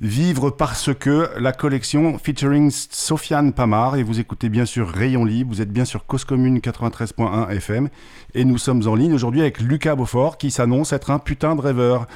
Vivre 0.00 0.50
parce 0.50 0.94
que 0.94 1.28
la 1.38 1.52
collection 1.52 2.16
featuring 2.16 2.70
Sofiane 2.70 3.52
Pamar 3.52 3.96
et 3.96 4.02
vous 4.02 4.18
écoutez 4.18 4.48
bien 4.48 4.64
sûr 4.64 4.88
Rayon 4.88 5.26
Libre, 5.26 5.52
vous 5.52 5.60
êtes 5.60 5.72
bien 5.72 5.84
sur 5.84 6.06
Cause 6.06 6.24
Commune 6.24 6.58
93.1 6.58 7.50
FM 7.50 7.88
et 8.34 8.44
nous 8.46 8.56
sommes 8.56 8.88
en 8.88 8.94
ligne 8.94 9.12
aujourd'hui 9.12 9.42
avec 9.42 9.60
Lucas 9.60 9.96
Beaufort 9.96 10.38
qui 10.38 10.50
s'annonce 10.50 10.94
être 10.94 11.10
un 11.10 11.18
putain 11.18 11.54
de 11.54 11.60
rêveur. 11.60 12.06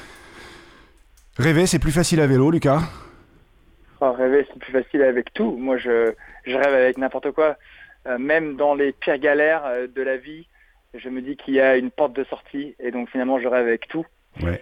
Rêver 1.37 1.67
c'est 1.67 1.77
plus 1.77 1.91
facile 1.91 2.21
à 2.21 2.27
vélo 2.27 2.49
Lucas? 2.49 2.81
Oh, 4.01 4.11
rêver, 4.11 4.45
c'est 4.51 4.59
plus 4.59 4.71
facile 4.73 5.03
avec 5.03 5.33
tout. 5.33 5.55
Moi, 5.57 5.77
je, 5.77 6.13
je 6.45 6.55
rêve 6.55 6.73
avec 6.73 6.97
n'importe 6.97 7.31
quoi. 7.31 7.55
Euh, 8.07 8.17
même 8.17 8.55
dans 8.55 8.75
les 8.75 8.91
pires 8.91 9.17
galères 9.17 9.65
euh, 9.65 9.87
de 9.87 10.01
la 10.01 10.17
vie, 10.17 10.47
je 10.93 11.09
me 11.09 11.21
dis 11.21 11.37
qu'il 11.37 11.53
y 11.53 11.61
a 11.61 11.77
une 11.77 11.91
porte 11.91 12.13
de 12.13 12.23
sortie. 12.25 12.75
Et 12.79 12.91
donc, 12.91 13.09
finalement, 13.09 13.39
je 13.39 13.47
rêve 13.47 13.65
avec 13.65 13.87
tout. 13.87 14.05
Ouais. 14.41 14.61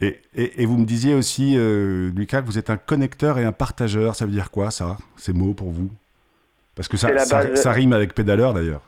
Et, 0.00 0.20
et- 0.36 0.62
et 0.62 0.66
vous 0.66 0.76
me 0.76 0.84
disiez 0.84 1.14
aussi, 1.14 1.54
euh, 1.56 2.10
Lucas, 2.16 2.40
que 2.42 2.46
vous 2.46 2.58
êtes 2.58 2.70
un 2.70 2.76
connecteur 2.76 3.38
et 3.38 3.44
un 3.44 3.52
partageur. 3.52 4.14
Ça 4.16 4.24
veut 4.26 4.32
dire 4.32 4.50
quoi, 4.50 4.70
ça, 4.70 4.96
ces 5.16 5.32
mots 5.32 5.54
pour 5.54 5.70
vous? 5.70 5.88
Parce 6.74 6.88
que 6.88 6.96
ça, 6.96 7.08
rime 7.72 7.92
avec 7.92 8.14
pédaleur, 8.14 8.52
d'ailleurs. 8.54 8.82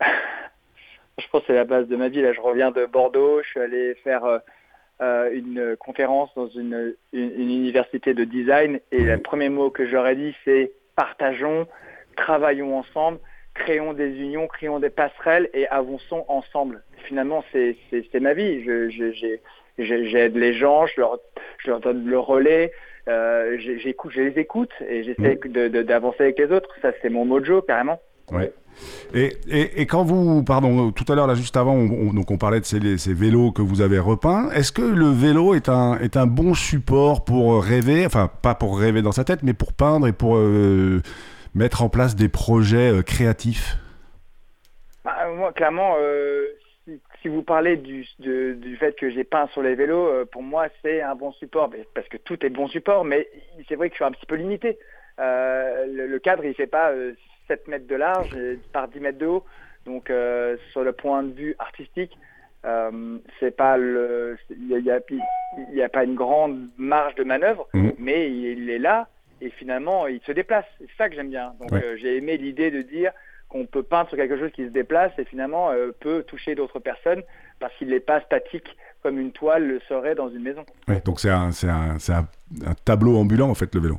Je 1.18 1.26
pense 1.30 1.42
que 1.42 1.46
c'est 1.48 1.54
la 1.54 1.64
base 1.64 1.86
de 1.88 1.96
ma 1.96 2.08
vie. 2.08 2.22
Là, 2.22 2.32
je 2.32 2.40
reviens 2.40 2.70
de 2.70 2.86
Bordeaux. 2.86 3.40
Je 3.42 3.48
suis 3.48 3.60
allé 3.60 3.94
faire 4.04 4.24
euh, 4.24 4.38
euh, 5.02 5.30
une 5.32 5.76
conférence 5.78 6.30
dans 6.36 6.48
une, 6.48 6.94
une, 7.12 7.30
une 7.32 7.50
université 7.50 8.14
de 8.14 8.24
design. 8.24 8.80
Et 8.92 9.00
le 9.00 9.18
premier 9.18 9.48
mot 9.48 9.70
que 9.70 9.86
j'aurais 9.86 10.16
dit, 10.16 10.34
c'est 10.44 10.72
partageons, 10.94 11.66
travaillons 12.16 12.78
ensemble, 12.78 13.18
créons 13.54 13.92
des 13.92 14.10
unions, 14.18 14.46
créons 14.46 14.78
des 14.78 14.90
passerelles 14.90 15.48
et 15.54 15.66
avançons 15.68 16.24
ensemble. 16.28 16.82
Finalement, 17.04 17.44
c'est 17.52 17.76
ma 18.20 18.32
vie. 18.34 18.62
J'ai- 18.90 19.40
J'aide 19.78 20.36
les 20.36 20.54
gens, 20.54 20.86
je 20.86 21.00
leur, 21.00 21.18
je 21.58 21.70
leur 21.70 21.80
donne 21.80 22.06
le 22.06 22.18
relais. 22.18 22.72
euh, 23.08 23.56
j'écoute, 23.58 24.10
je 24.14 24.22
les 24.22 24.40
écoute 24.40 24.72
et 24.88 25.04
j'essaie 25.04 25.38
de- 25.44 25.68
de- 25.68 25.82
d'avancer 25.82 26.22
avec 26.24 26.38
les 26.38 26.50
autres. 26.50 26.68
Ça, 26.82 26.90
c'est 27.02 27.08
mon 27.10 27.24
mojo 27.24 27.62
carrément. 27.62 28.00
Ouais. 28.32 28.52
Et, 29.14 29.36
et, 29.48 29.80
et 29.82 29.86
quand 29.86 30.02
vous, 30.02 30.42
pardon, 30.42 30.90
tout 30.90 31.10
à 31.10 31.14
l'heure, 31.14 31.26
là, 31.28 31.34
juste 31.34 31.56
avant, 31.56 31.74
on, 31.74 32.08
on- 32.08 32.12
donc 32.12 32.30
on 32.30 32.36
parlait 32.36 32.58
de 32.60 32.64
ces, 32.64 32.98
ces 32.98 33.14
vélos 33.14 33.52
que 33.52 33.62
vous 33.62 33.80
avez 33.80 33.98
repeints. 33.98 34.50
Est-ce 34.50 34.72
que 34.72 34.82
le 34.82 35.06
vélo 35.06 35.54
est 35.54 35.68
un, 35.68 35.98
est 36.00 36.16
un 36.16 36.26
bon 36.26 36.52
support 36.54 37.24
pour 37.24 37.62
rêver, 37.62 38.04
enfin, 38.04 38.28
pas 38.42 38.54
pour 38.54 38.78
rêver 38.78 39.02
dans 39.02 39.12
sa 39.12 39.24
tête, 39.24 39.42
mais 39.44 39.54
pour 39.54 39.72
peindre 39.72 40.06
et 40.08 40.12
pour 40.12 40.36
euh, 40.36 41.00
mettre 41.54 41.82
en 41.82 41.88
place 41.88 42.16
des 42.16 42.28
projets 42.28 42.92
euh, 42.92 43.02
créatifs? 43.02 43.76
Bah, 45.04 45.14
moi, 45.36 45.52
clairement, 45.52 45.94
si, 47.22 47.28
vous 47.28 47.42
parlez 47.42 47.76
du, 47.76 48.06
de- 48.18 48.54
du 48.54 48.76
fait 48.76 48.96
que 48.98 49.10
j'ai 49.10 49.24
peint 49.24 49.46
sur 49.48 49.62
les 49.62 49.74
vélos, 49.74 50.06
euh, 50.08 50.24
pour 50.24 50.42
moi, 50.42 50.68
c'est 50.82 51.00
un 51.02 51.14
bon 51.14 51.32
support. 51.32 51.70
Parce 51.94 52.08
que 52.08 52.16
tout 52.16 52.44
est 52.44 52.50
bon 52.50 52.68
support, 52.68 53.04
mais 53.04 53.28
c'est 53.68 53.74
vrai 53.74 53.88
que 53.88 53.94
je 53.94 53.98
suis 53.98 54.04
un 54.04 54.12
petit 54.12 54.26
peu 54.26 54.36
limité. 54.36 54.78
Euh, 55.18 55.86
le, 55.86 56.06
le 56.06 56.18
cadre, 56.18 56.44
il 56.44 56.54
fait 56.54 56.66
pas 56.66 56.90
euh, 56.92 57.12
7 57.48 57.68
mètres 57.68 57.86
de 57.86 57.94
large 57.96 58.34
et 58.34 58.58
par 58.72 58.88
10 58.88 59.00
mètres 59.00 59.18
de 59.18 59.26
haut. 59.26 59.44
Donc, 59.84 60.10
euh, 60.10 60.56
sur 60.72 60.82
le 60.82 60.92
point 60.92 61.22
de 61.22 61.32
vue 61.32 61.54
artistique, 61.58 62.16
c'est 63.38 63.56
pas 63.56 63.76
le, 63.76 64.36
il 64.50 64.68
y 65.72 65.82
a, 65.82 65.88
pas 65.88 66.02
une 66.02 66.16
grande 66.16 66.68
marge 66.76 67.14
de 67.14 67.22
manœuvre, 67.22 67.68
Mhm. 67.74 67.92
mais 67.98 68.28
il 68.32 68.68
est 68.70 68.80
là 68.80 69.08
et 69.40 69.50
finalement, 69.50 70.08
il 70.08 70.20
se 70.22 70.32
déplace. 70.32 70.64
C'est 70.78 70.88
ça 70.98 71.08
que 71.08 71.14
j'aime 71.14 71.30
bien. 71.30 71.54
Donc, 71.60 71.70
Ouais. 71.70 71.96
j'ai 71.98 72.16
aimé 72.16 72.36
l'idée 72.36 72.72
de 72.72 72.82
dire 72.82 73.12
qu'on 73.48 73.66
peut 73.66 73.82
peindre 73.82 74.08
sur 74.08 74.18
quelque 74.18 74.38
chose 74.38 74.50
qui 74.52 74.64
se 74.64 74.70
déplace 74.70 75.12
et 75.18 75.24
finalement 75.24 75.70
euh, 75.70 75.92
peut 76.00 76.22
toucher 76.24 76.54
d'autres 76.54 76.78
personnes 76.80 77.22
parce 77.60 77.74
qu'il 77.76 77.88
n'est 77.88 78.00
pas 78.00 78.20
statique 78.22 78.76
comme 79.02 79.18
une 79.18 79.32
toile 79.32 79.66
le 79.66 79.80
serait 79.88 80.14
dans 80.14 80.28
une 80.28 80.42
maison. 80.42 80.64
Ouais, 80.88 81.00
Donc 81.04 81.20
c'est 81.20 81.30
un, 81.30 81.50
un, 81.64 81.96
un, 81.96 82.26
un 82.66 82.74
tableau 82.84 83.16
ambulant, 83.16 83.48
en 83.48 83.54
fait, 83.54 83.72
le 83.74 83.80
vélo. 83.80 83.96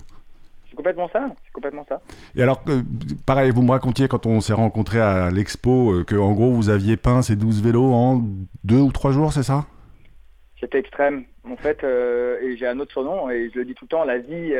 C'est 0.69 0.75
complètement 0.75 1.07
ça. 1.09 1.27
C'est 1.45 1.51
complètement 1.53 1.85
ça. 1.87 2.01
Et 2.35 2.43
alors, 2.43 2.61
euh, 2.67 2.81
pareil, 3.25 3.51
vous 3.51 3.61
me 3.61 3.71
racontiez 3.71 4.07
quand 4.09 4.25
on 4.25 4.41
s'est 4.41 4.53
rencontrés 4.53 4.99
à 4.99 5.31
l'expo 5.31 5.91
euh, 5.93 6.03
que 6.03 6.15
en 6.15 6.33
gros 6.33 6.51
vous 6.51 6.69
aviez 6.69 6.97
peint 6.97 7.21
ces 7.21 7.35
12 7.37 7.63
vélos 7.63 7.93
en 7.93 8.21
deux 8.65 8.79
ou 8.79 8.91
trois 8.91 9.11
jours, 9.11 9.31
c'est 9.31 9.43
ça? 9.43 9.65
C'était 10.59 10.79
extrême. 10.79 11.23
En 11.49 11.55
fait, 11.55 11.81
et 11.85 12.57
j'ai 12.57 12.67
un 12.67 12.77
autre 12.79 12.91
surnom 12.91 13.29
et 13.29 13.49
je 13.53 13.59
le 13.59 13.63
dis 13.65 13.73
tout 13.73 13.85
le 13.85 13.89
temps, 13.89 14.03
la 14.03 14.17
vie, 14.17 14.53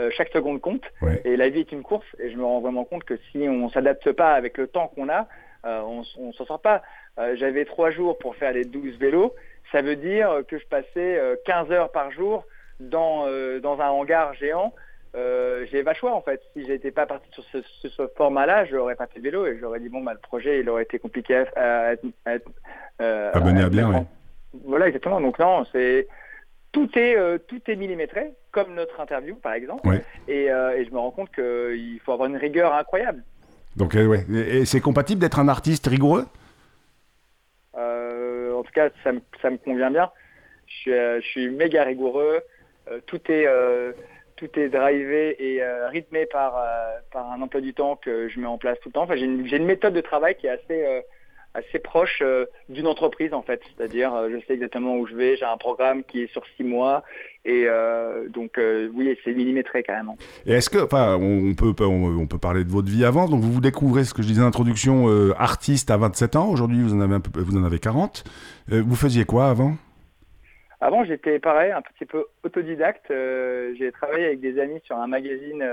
euh, 0.00 0.10
chaque 0.10 0.30
seconde 0.30 0.60
compte. 0.60 0.82
Ouais. 1.02 1.20
Et 1.24 1.36
la 1.36 1.48
vie 1.48 1.60
est 1.60 1.72
une 1.72 1.82
course 1.82 2.06
et 2.18 2.30
je 2.30 2.36
me 2.36 2.44
rends 2.44 2.60
vraiment 2.60 2.84
compte 2.84 3.04
que 3.04 3.16
si 3.30 3.46
on 3.48 3.68
s'adapte 3.68 4.10
pas 4.12 4.32
avec 4.34 4.58
le 4.58 4.66
temps 4.66 4.88
qu'on 4.88 5.08
a, 5.08 5.28
euh, 5.66 5.80
on, 5.82 6.02
on 6.18 6.32
s'en 6.32 6.46
sort 6.46 6.60
pas. 6.60 6.82
Euh, 7.18 7.36
J'avais 7.36 7.64
trois 7.64 7.90
jours 7.90 8.18
pour 8.18 8.34
faire 8.36 8.52
les 8.52 8.64
12 8.64 8.98
vélos. 8.98 9.34
Ça 9.72 9.82
veut 9.82 9.96
dire 9.96 10.42
que 10.48 10.58
je 10.58 10.66
passais 10.66 10.88
euh, 11.18 11.36
15 11.44 11.70
heures 11.70 11.92
par 11.92 12.10
jour 12.10 12.44
dans, 12.80 13.26
dans 13.60 13.78
un 13.80 13.88
hangar 13.90 14.32
géant. 14.34 14.72
J'ai 15.14 15.82
pas 15.84 15.92
choix 15.94 16.14
en 16.14 16.22
fait. 16.22 16.40
Si 16.54 16.64
j'étais 16.66 16.90
pas 16.92 17.04
parti 17.06 17.28
sur 17.32 17.44
ce, 17.44 18.06
format-là, 18.16 18.64
je 18.64 18.76
n'aurais 18.76 18.94
pas 18.94 19.06
fait 19.06 19.18
de 19.18 19.24
vélo 19.24 19.44
et 19.46 19.58
j'aurais 19.60 19.80
dit 19.80 19.88
bon 19.88 20.00
bah 20.02 20.12
le 20.14 20.20
projet 20.20 20.60
il 20.60 20.68
aurait 20.70 20.84
été 20.84 20.98
compliqué 20.98 21.44
à, 21.56 21.90
à, 21.90 21.94
à- 22.26 23.30
À 23.36 23.40
mener 23.40 23.62
à 23.62 23.68
bien, 23.68 23.90
ouais. 23.90 24.04
Voilà 24.64 24.86
exactement. 24.88 25.20
Donc 25.20 25.38
non, 25.38 25.64
c'est 25.72 26.06
tout 26.72 26.88
est 26.98 27.16
euh, 27.16 27.38
tout 27.38 27.60
est 27.68 27.76
millimétré 27.76 28.32
comme 28.52 28.74
notre 28.74 29.00
interview 29.00 29.34
par 29.36 29.54
exemple. 29.54 29.86
Ouais. 29.86 30.04
Et, 30.28 30.50
euh, 30.50 30.76
et 30.76 30.84
je 30.84 30.90
me 30.90 30.98
rends 30.98 31.10
compte 31.10 31.30
qu'il 31.34 32.00
faut 32.04 32.12
avoir 32.12 32.28
une 32.28 32.36
rigueur 32.36 32.74
incroyable. 32.74 33.22
Donc, 33.76 33.94
euh, 33.94 34.06
ouais. 34.06 34.24
Et, 34.32 34.58
et 34.58 34.64
c'est 34.64 34.80
compatible 34.80 35.20
d'être 35.20 35.38
un 35.38 35.48
artiste 35.48 35.86
rigoureux? 35.86 36.26
Euh, 37.76 38.52
en 38.52 38.62
tout 38.62 38.72
cas, 38.72 38.90
ça 39.04 39.12
me, 39.12 39.20
ça 39.40 39.50
me 39.50 39.58
convient 39.58 39.90
bien. 39.90 40.10
Je 40.66 40.74
suis, 40.74 40.90
je 40.92 41.26
suis 41.26 41.50
méga 41.50 41.84
rigoureux. 41.84 42.40
Tout 43.06 43.20
est 43.30 43.46
tout 44.36 44.58
est 44.58 44.68
drivé 44.68 45.36
et 45.38 45.62
rythmé 45.88 46.26
par 46.26 46.60
par 47.12 47.30
un 47.30 47.40
emploi 47.42 47.60
du 47.60 47.74
temps 47.74 47.96
que 47.96 48.28
je 48.28 48.40
mets 48.40 48.46
en 48.46 48.58
place 48.58 48.78
tout 48.80 48.88
le 48.88 48.94
temps. 48.94 49.02
Enfin, 49.02 49.16
j'ai 49.16 49.26
une, 49.26 49.46
une 49.46 49.64
méthode 49.64 49.94
de 49.94 50.00
travail 50.00 50.34
qui 50.34 50.46
est 50.46 50.50
assez 50.50 51.04
assez 51.54 51.78
proche 51.78 52.20
euh, 52.22 52.46
d'une 52.68 52.86
entreprise 52.86 53.34
en 53.34 53.42
fait. 53.42 53.60
C'est-à-dire, 53.76 54.14
euh, 54.14 54.28
je 54.30 54.46
sais 54.46 54.54
exactement 54.54 54.96
où 54.96 55.06
je 55.06 55.14
vais. 55.14 55.36
J'ai 55.36 55.44
un 55.44 55.56
programme 55.56 56.04
qui 56.04 56.22
est 56.22 56.32
sur 56.32 56.42
six 56.56 56.64
mois 56.64 57.02
et 57.44 57.64
euh, 57.66 58.28
donc 58.28 58.60
oui, 58.94 59.16
c'est 59.24 59.32
millimétré 59.32 59.82
carrément. 59.82 60.16
Et 60.46 60.52
est-ce 60.52 60.70
que, 60.70 60.78
enfin, 60.78 61.16
on 61.16 61.54
peut, 61.54 61.74
on, 61.84 62.26
peut 62.26 62.38
parler 62.38 62.64
de 62.64 62.70
votre 62.70 62.88
vie 62.88 63.04
avant. 63.04 63.28
Donc, 63.28 63.40
vous 63.40 63.52
vous 63.52 63.60
découvrez, 63.60 64.04
ce 64.04 64.14
que 64.14 64.22
je 64.22 64.28
disais 64.28 64.42
en 64.42 64.46
introduction, 64.46 65.06
artiste 65.38 65.90
à 65.90 65.96
27 65.96 66.36
ans. 66.36 66.50
Aujourd'hui, 66.50 66.82
vous 66.82 66.94
en 66.94 67.00
avez 67.00 67.14
un 67.14 67.20
peu, 67.20 67.40
vous 67.40 67.56
en 67.56 67.64
avez 67.64 67.78
40. 67.78 68.24
Euh, 68.72 68.82
vous 68.86 68.96
faisiez 68.96 69.24
quoi 69.24 69.48
avant? 69.48 69.74
Avant, 70.82 71.04
j'étais 71.04 71.38
pareil, 71.38 71.72
un 71.72 71.82
petit 71.82 72.06
peu 72.06 72.26
autodidacte. 72.42 73.06
J'ai 73.08 73.90
travaillé 73.92 74.26
avec 74.26 74.40
des 74.40 74.58
amis 74.58 74.80
sur 74.84 74.96
un 74.96 75.06
magazine 75.06 75.64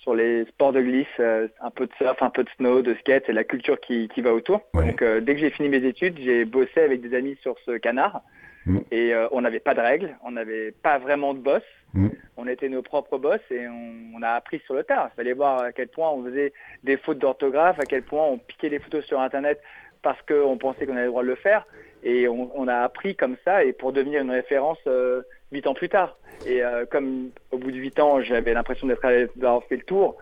sur 0.00 0.14
les 0.14 0.44
sports 0.46 0.72
de 0.72 0.80
glisse, 0.80 1.06
euh, 1.20 1.48
un 1.60 1.70
peu 1.70 1.86
de 1.86 1.92
surf, 1.94 2.22
un 2.22 2.30
peu 2.30 2.42
de 2.42 2.48
snow, 2.56 2.82
de 2.82 2.94
skate 2.94 3.28
et 3.28 3.32
la 3.32 3.44
culture 3.44 3.78
qui, 3.80 4.08
qui 4.08 4.22
va 4.22 4.32
autour. 4.32 4.62
Ouais. 4.74 4.86
Donc 4.86 5.02
euh, 5.02 5.20
dès 5.20 5.34
que 5.34 5.40
j'ai 5.40 5.50
fini 5.50 5.68
mes 5.68 5.84
études, 5.84 6.18
j'ai 6.18 6.44
bossé 6.44 6.80
avec 6.80 7.02
des 7.02 7.16
amis 7.16 7.36
sur 7.42 7.56
ce 7.66 7.76
canard. 7.76 8.22
Mm. 8.66 8.78
Et 8.90 9.14
euh, 9.14 9.28
on 9.30 9.42
n'avait 9.42 9.60
pas 9.60 9.74
de 9.74 9.80
règles, 9.80 10.16
on 10.24 10.32
n'avait 10.32 10.72
pas 10.72 10.98
vraiment 10.98 11.34
de 11.34 11.40
boss. 11.40 11.62
Mm. 11.92 12.08
On 12.36 12.46
était 12.46 12.68
nos 12.68 12.82
propres 12.82 13.18
boss 13.18 13.40
et 13.50 13.68
on, 13.68 14.16
on 14.16 14.22
a 14.22 14.30
appris 14.30 14.60
sur 14.64 14.74
le 14.74 14.84
tard. 14.84 15.10
Il 15.12 15.16
fallait 15.16 15.32
voir 15.34 15.62
à 15.62 15.72
quel 15.72 15.88
point 15.88 16.10
on 16.10 16.24
faisait 16.24 16.52
des 16.82 16.96
fautes 16.96 17.18
d'orthographe, 17.18 17.78
à 17.78 17.84
quel 17.84 18.02
point 18.02 18.24
on 18.24 18.38
piquait 18.38 18.70
les 18.70 18.78
photos 18.78 19.04
sur 19.04 19.20
Internet 19.20 19.60
parce 20.02 20.20
qu'on 20.22 20.56
pensait 20.56 20.86
qu'on 20.86 20.92
avait 20.96 21.02
le 21.02 21.08
droit 21.08 21.22
de 21.22 21.28
le 21.28 21.34
faire. 21.34 21.66
Et 22.02 22.28
on, 22.28 22.50
on 22.54 22.66
a 22.68 22.76
appris 22.76 23.14
comme 23.14 23.36
ça 23.44 23.64
et 23.64 23.72
pour 23.72 23.92
devenir 23.92 24.22
une 24.22 24.30
référence 24.30 24.78
euh, 24.86 25.22
huit 25.52 25.66
ans 25.66 25.74
plus 25.74 25.88
tard. 25.88 26.16
Et 26.46 26.62
euh, 26.62 26.86
comme 26.90 27.28
au 27.50 27.58
bout 27.58 27.70
de 27.70 27.76
huit 27.76 27.98
ans, 28.00 28.22
j'avais 28.22 28.54
l'impression 28.54 28.86
d'être 28.86 29.02
d'avoir 29.36 29.62
fait 29.64 29.76
le 29.76 29.82
tour, 29.82 30.16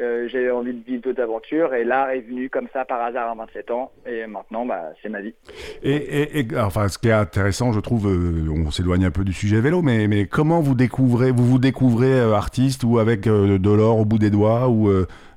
euh, 0.00 0.26
j'ai 0.28 0.50
envie 0.50 0.72
de 0.72 0.82
vivre 0.84 1.02
d'autres 1.02 1.22
aventures 1.22 1.74
et 1.74 1.84
l'art 1.84 2.10
est 2.10 2.20
venu 2.22 2.48
comme 2.50 2.66
ça 2.72 2.84
par 2.84 3.00
hasard 3.02 3.30
à 3.30 3.34
27 3.34 3.70
ans 3.70 3.92
et 4.06 4.26
maintenant 4.26 4.64
bah, 4.66 4.90
c'est 5.02 5.08
ma 5.10 5.20
vie. 5.20 5.34
Et, 5.82 5.94
et- 5.94 6.38
et- 6.40 6.46
enfin, 6.58 6.88
ce 6.88 6.98
qui 6.98 7.08
est 7.08 7.12
intéressant, 7.12 7.72
je 7.72 7.80
trouve, 7.80 8.08
euh, 8.08 8.48
on 8.50 8.70
s'éloigne 8.70 9.04
un 9.04 9.10
peu 9.10 9.22
du 9.24 9.32
sujet 9.34 9.60
vélo, 9.60 9.82
mais, 9.82 10.08
mais 10.08 10.26
comment 10.26 10.60
vous 10.60 10.74
découvrez, 10.74 11.30
vous 11.32 11.44
vous 11.44 11.58
découvrez 11.58 12.18
artiste 12.18 12.82
ou 12.82 12.98
avec 12.98 13.20
de 13.22 13.70
l'or 13.70 13.98
au 13.98 14.04
bout 14.04 14.18
des 14.18 14.30
doigts 14.30 14.68
ou 14.68 14.88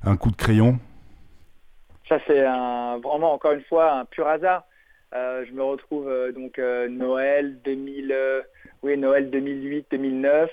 un 0.02 0.16
coup 0.16 0.30
de 0.30 0.36
crayon? 0.36 0.78
Ça 2.08 2.18
c'est 2.26 2.42
vraiment 2.42 3.34
encore 3.34 3.52
une 3.52 3.62
fois 3.64 3.92
un 3.92 4.04
pur 4.04 4.26
hasard. 4.26 4.64
Euh, 5.14 5.44
je 5.46 5.52
me 5.52 5.62
retrouve 5.62 6.08
euh, 6.08 6.32
donc 6.32 6.58
euh, 6.58 6.88
Noël 6.88 7.56
2000, 7.64 8.10
euh, 8.12 8.42
oui 8.82 8.96
Noël 8.96 9.30
2008-2009, 9.30 10.48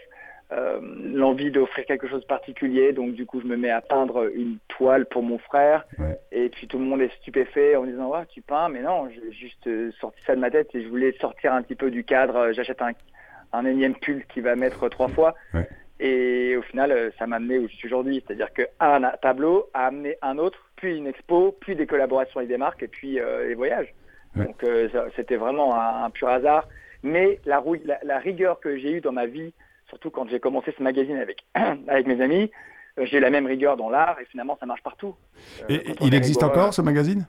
euh, 0.51 0.79
l'envie 1.13 1.49
d'offrir 1.49 1.85
quelque 1.85 2.07
chose 2.07 2.21
de 2.21 2.25
particulier, 2.27 2.93
donc 2.93 3.13
du 3.13 3.25
coup 3.25 3.41
je 3.41 3.47
me 3.47 3.55
mets 3.57 3.71
à 3.71 3.81
peindre 3.81 4.29
une 4.35 4.57
toile 4.67 5.05
pour 5.07 5.23
mon 5.23 5.37
frère, 5.39 5.85
Ouais. 5.97 6.19
et 6.31 6.49
puis 6.49 6.67
tout 6.67 6.77
le 6.77 6.83
monde 6.85 7.01
est 7.01 7.11
stupéfait 7.17 7.75
en 7.75 7.85
disant 7.85 8.09
ouais 8.09 8.25
tu 8.29 8.41
peins, 8.41 8.69
mais 8.69 8.81
non 8.81 9.09
j'ai 9.09 9.31
juste 9.31 9.67
sorti 9.99 10.21
ça 10.27 10.35
de 10.35 10.41
ma 10.41 10.51
tête 10.51 10.69
et 10.75 10.83
je 10.83 10.87
voulais 10.89 11.13
sortir 11.19 11.53
un 11.53 11.63
petit 11.63 11.75
peu 11.75 11.89
du 11.89 12.03
cadre. 12.03 12.51
J'achète 12.51 12.81
un, 12.81 12.91
un 13.53 13.65
énième 13.65 13.95
pull 13.95 14.25
qui 14.27 14.41
va 14.41 14.55
mettre 14.55 14.89
trois 14.89 15.07
fois. 15.07 15.33
Ouais. 15.53 15.67
Et 16.03 16.55
au 16.57 16.63
final, 16.63 17.11
ça 17.19 17.27
m'a 17.27 17.35
amené 17.35 17.59
où 17.59 17.67
je 17.67 17.75
suis 17.75 17.87
aujourd'hui. 17.87 18.23
C'est-à-dire 18.25 18.49
qu'un 18.53 19.01
tableau 19.21 19.69
a 19.75 19.85
amené 19.85 20.17
un 20.23 20.39
autre, 20.39 20.57
puis 20.75 20.97
une 20.97 21.05
expo, 21.05 21.55
puis 21.59 21.75
des 21.75 21.85
collaborations 21.85 22.39
avec 22.39 22.49
des 22.49 22.57
marques, 22.57 22.81
et 22.81 22.87
puis 22.87 23.19
euh, 23.19 23.47
les 23.47 23.53
voyages. 23.53 23.93
Ouais. 24.35 24.45
Donc 24.45 24.63
euh, 24.63 24.87
c'était 25.15 25.35
vraiment 25.35 25.75
un, 25.79 26.05
un 26.05 26.09
pur 26.09 26.27
hasard. 26.29 26.67
Mais 27.03 27.39
la, 27.45 27.59
rouille- 27.59 27.81
la, 27.85 27.97
la 28.03 28.19
rigueur 28.19 28.59
que 28.59 28.77
j'ai 28.77 28.91
eue 28.93 29.01
dans 29.01 29.11
ma 29.11 29.25
vie, 29.25 29.53
surtout 29.89 30.09
quand 30.11 30.29
j'ai 30.29 30.39
commencé 30.39 30.73
ce 30.77 30.83
magazine 30.83 31.17
avec, 31.17 31.43
avec 31.87 32.07
mes 32.07 32.21
amis, 32.21 32.51
euh, 32.99 33.05
j'ai 33.05 33.19
la 33.19 33.29
même 33.29 33.45
rigueur 33.47 33.75
dans 33.77 33.89
l'art, 33.89 34.17
et 34.21 34.25
finalement 34.25 34.57
ça 34.59 34.65
marche 34.65 34.83
partout. 34.83 35.15
Euh, 35.69 35.73
Et, 35.75 35.95
on 35.99 36.05
il 36.07 36.13
existe 36.13 36.43
encore 36.43 36.73
ce 36.73 36.81
magazine? 36.81 37.25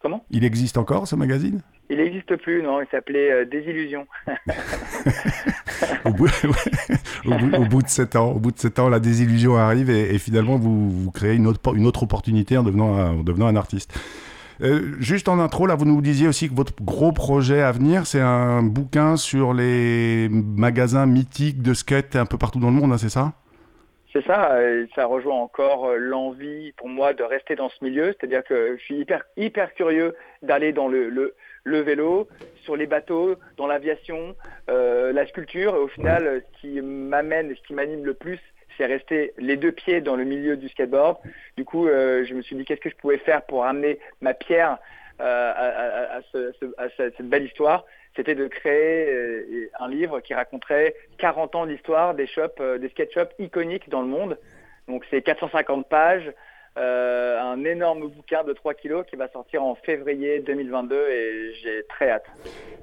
Comment? 0.00 0.24
Il 0.30 0.44
existe 0.44 0.76
encore 0.76 1.06
ce 1.08 1.16
magazine? 1.16 1.62
Il 1.90 1.96
n'existe 1.96 2.36
plus, 2.36 2.62
non, 2.62 2.80
il 2.80 2.86
s'appelait 2.90 3.30
euh, 3.32 3.44
Désillusion. 3.44 4.06
au, 6.04 6.10
bout, 6.10 6.26
ouais, 6.44 6.50
au, 7.26 7.30
bout, 7.38 7.56
au 7.56 7.64
bout 7.66 7.82
de 7.82 7.88
7 7.88 8.16
ans, 8.16 8.32
au 8.32 8.38
bout 8.38 8.52
de 8.52 8.58
sept 8.58 8.78
ans, 8.78 8.88
la 8.88 9.00
désillusion 9.00 9.56
arrive 9.56 9.90
et, 9.90 10.14
et 10.14 10.18
finalement 10.18 10.56
vous, 10.56 10.90
vous 10.90 11.10
créez 11.10 11.34
une 11.34 11.46
autre, 11.46 11.74
une 11.74 11.86
autre 11.86 12.02
opportunité 12.02 12.56
en 12.56 12.62
devenant 12.62 12.94
un, 12.96 13.10
en 13.18 13.22
devenant 13.22 13.46
un 13.46 13.56
artiste. 13.56 13.98
Euh, 14.60 14.94
juste 15.00 15.28
en 15.28 15.38
intro, 15.38 15.66
là, 15.66 15.74
vous 15.74 15.84
nous 15.84 16.00
disiez 16.00 16.28
aussi 16.28 16.48
que 16.48 16.54
votre 16.54 16.74
gros 16.82 17.12
projet 17.12 17.60
à 17.60 17.72
venir, 17.72 18.06
c'est 18.06 18.20
un 18.20 18.62
bouquin 18.62 19.16
sur 19.16 19.52
les 19.52 20.28
magasins 20.30 21.06
mythiques 21.06 21.62
de 21.62 21.74
skate 21.74 22.16
un 22.16 22.26
peu 22.26 22.38
partout 22.38 22.60
dans 22.60 22.68
le 22.68 22.74
monde, 22.74 22.92
hein, 22.92 22.98
c'est 22.98 23.08
ça? 23.08 23.32
C'est 24.12 24.24
ça, 24.26 24.56
ça 24.94 25.06
rejoint 25.06 25.34
encore 25.34 25.86
euh, 25.86 25.96
l'envie 25.96 26.70
pour 26.76 26.88
moi 26.88 27.14
de 27.14 27.24
rester 27.24 27.56
dans 27.56 27.68
ce 27.68 27.82
milieu, 27.82 28.14
c'est-à-dire 28.14 28.44
que 28.44 28.76
je 28.78 28.82
suis 28.84 28.96
hyper, 29.00 29.24
hyper 29.36 29.74
curieux 29.74 30.14
d'aller 30.40 30.72
dans 30.72 30.86
le, 30.86 31.08
le, 31.08 31.34
le 31.64 31.80
vélo, 31.80 32.28
sur 32.62 32.76
les 32.76 32.86
bateaux, 32.86 33.34
dans 33.56 33.66
l'aviation, 33.66 34.36
euh, 34.70 35.12
la 35.12 35.26
sculpture, 35.26 35.74
et 35.74 35.78
au 35.78 35.88
final, 35.88 36.42
ce 36.54 36.60
qui 36.60 36.80
m'amène, 36.80 37.52
ce 37.56 37.66
qui 37.66 37.74
m'anime 37.74 38.04
le 38.04 38.14
plus, 38.14 38.38
c'est 38.76 38.86
rester 38.86 39.32
les 39.38 39.56
deux 39.56 39.72
pieds 39.72 40.00
dans 40.00 40.16
le 40.16 40.24
milieu 40.24 40.56
du 40.56 40.68
skateboard. 40.68 41.18
Du 41.56 41.64
coup, 41.64 41.86
euh, 41.88 42.24
je 42.24 42.34
me 42.34 42.42
suis 42.42 42.56
dit 42.56 42.64
qu'est-ce 42.64 42.80
que 42.80 42.90
je 42.90 42.96
pouvais 42.96 43.18
faire 43.18 43.42
pour 43.42 43.64
amener 43.64 43.98
ma 44.20 44.34
pierre 44.34 44.78
euh, 45.20 45.52
à, 45.54 46.14
à- 46.14 46.16
à 46.18 46.22
ce- 46.32 46.52
ce- 46.60 46.74
à 46.78 46.88
ce- 46.90 47.10
cette 47.16 47.28
belle 47.28 47.44
histoire? 47.44 47.84
C'était 48.16 48.34
de 48.34 48.46
créer 48.46 49.08
euh, 49.10 49.70
un 49.80 49.88
livre 49.88 50.20
qui 50.20 50.34
raconterait 50.34 50.94
40 51.18 51.54
ans 51.56 51.66
d'histoire 51.66 52.14
des 52.14 52.26
shops, 52.26 52.60
des 52.80 52.88
skate 52.90 53.12
shops 53.12 53.34
iconiques 53.38 53.88
dans 53.88 54.02
le 54.02 54.08
monde. 54.08 54.38
Donc 54.88 55.04
c'est 55.10 55.22
450 55.22 55.88
pages, 55.88 56.30
euh, 56.76 57.40
un 57.40 57.62
énorme 57.64 58.08
bouquin 58.08 58.42
de 58.44 58.52
3 58.52 58.74
kilos 58.74 59.04
qui 59.08 59.14
va 59.16 59.28
sortir 59.28 59.62
en 59.62 59.74
février 59.76 60.40
2022 60.40 60.94
et 60.96 61.52
j'ai 61.62 61.84
très 61.88 62.10
hâte. 62.10 62.24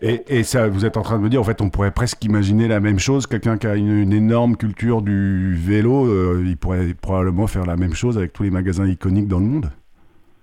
et, 0.01 0.21
et 0.29 0.43
ça, 0.43 0.67
vous 0.69 0.85
êtes 0.85 0.95
en 0.97 1.01
train 1.01 1.17
de 1.17 1.23
me 1.23 1.29
dire, 1.29 1.41
en 1.41 1.43
fait, 1.43 1.59
on 1.61 1.69
pourrait 1.69 1.91
presque 1.91 2.23
imaginer 2.23 2.67
la 2.69 2.79
même 2.79 2.99
chose. 2.99 3.27
Quelqu'un 3.27 3.57
qui 3.57 3.67
a 3.67 3.75
une, 3.75 3.91
une 4.01 4.13
énorme 4.13 4.55
culture 4.55 5.01
du 5.01 5.53
vélo, 5.55 6.05
euh, 6.05 6.41
il 6.45 6.55
pourrait 6.57 6.93
probablement 7.01 7.47
faire 7.47 7.65
la 7.65 7.75
même 7.75 7.93
chose 7.93 8.17
avec 8.17 8.31
tous 8.33 8.43
les 8.43 8.51
magasins 8.51 8.85
iconiques 8.87 9.27
dans 9.27 9.39
le 9.39 9.45
monde. 9.45 9.65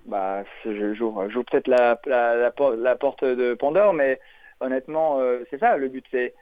Bah, 0.07 0.43
je- 0.65 0.95
j'ouvre, 0.95 1.27
peut-être 1.51 1.69
la, 1.69 1.99
la, 2.07 2.35
la, 2.37 2.51
por- 2.51 2.77
la 2.77 2.97
porte 2.97 3.25
de 3.25 3.55
Pandore, 3.55 3.93
mais 3.95 4.19
honnêtement, 4.61 5.21
euh, 5.21 5.41
c'est 5.51 5.59
ça 5.61 5.77
le 5.77 5.89
but. 5.89 6.05
C'est 6.11 6.35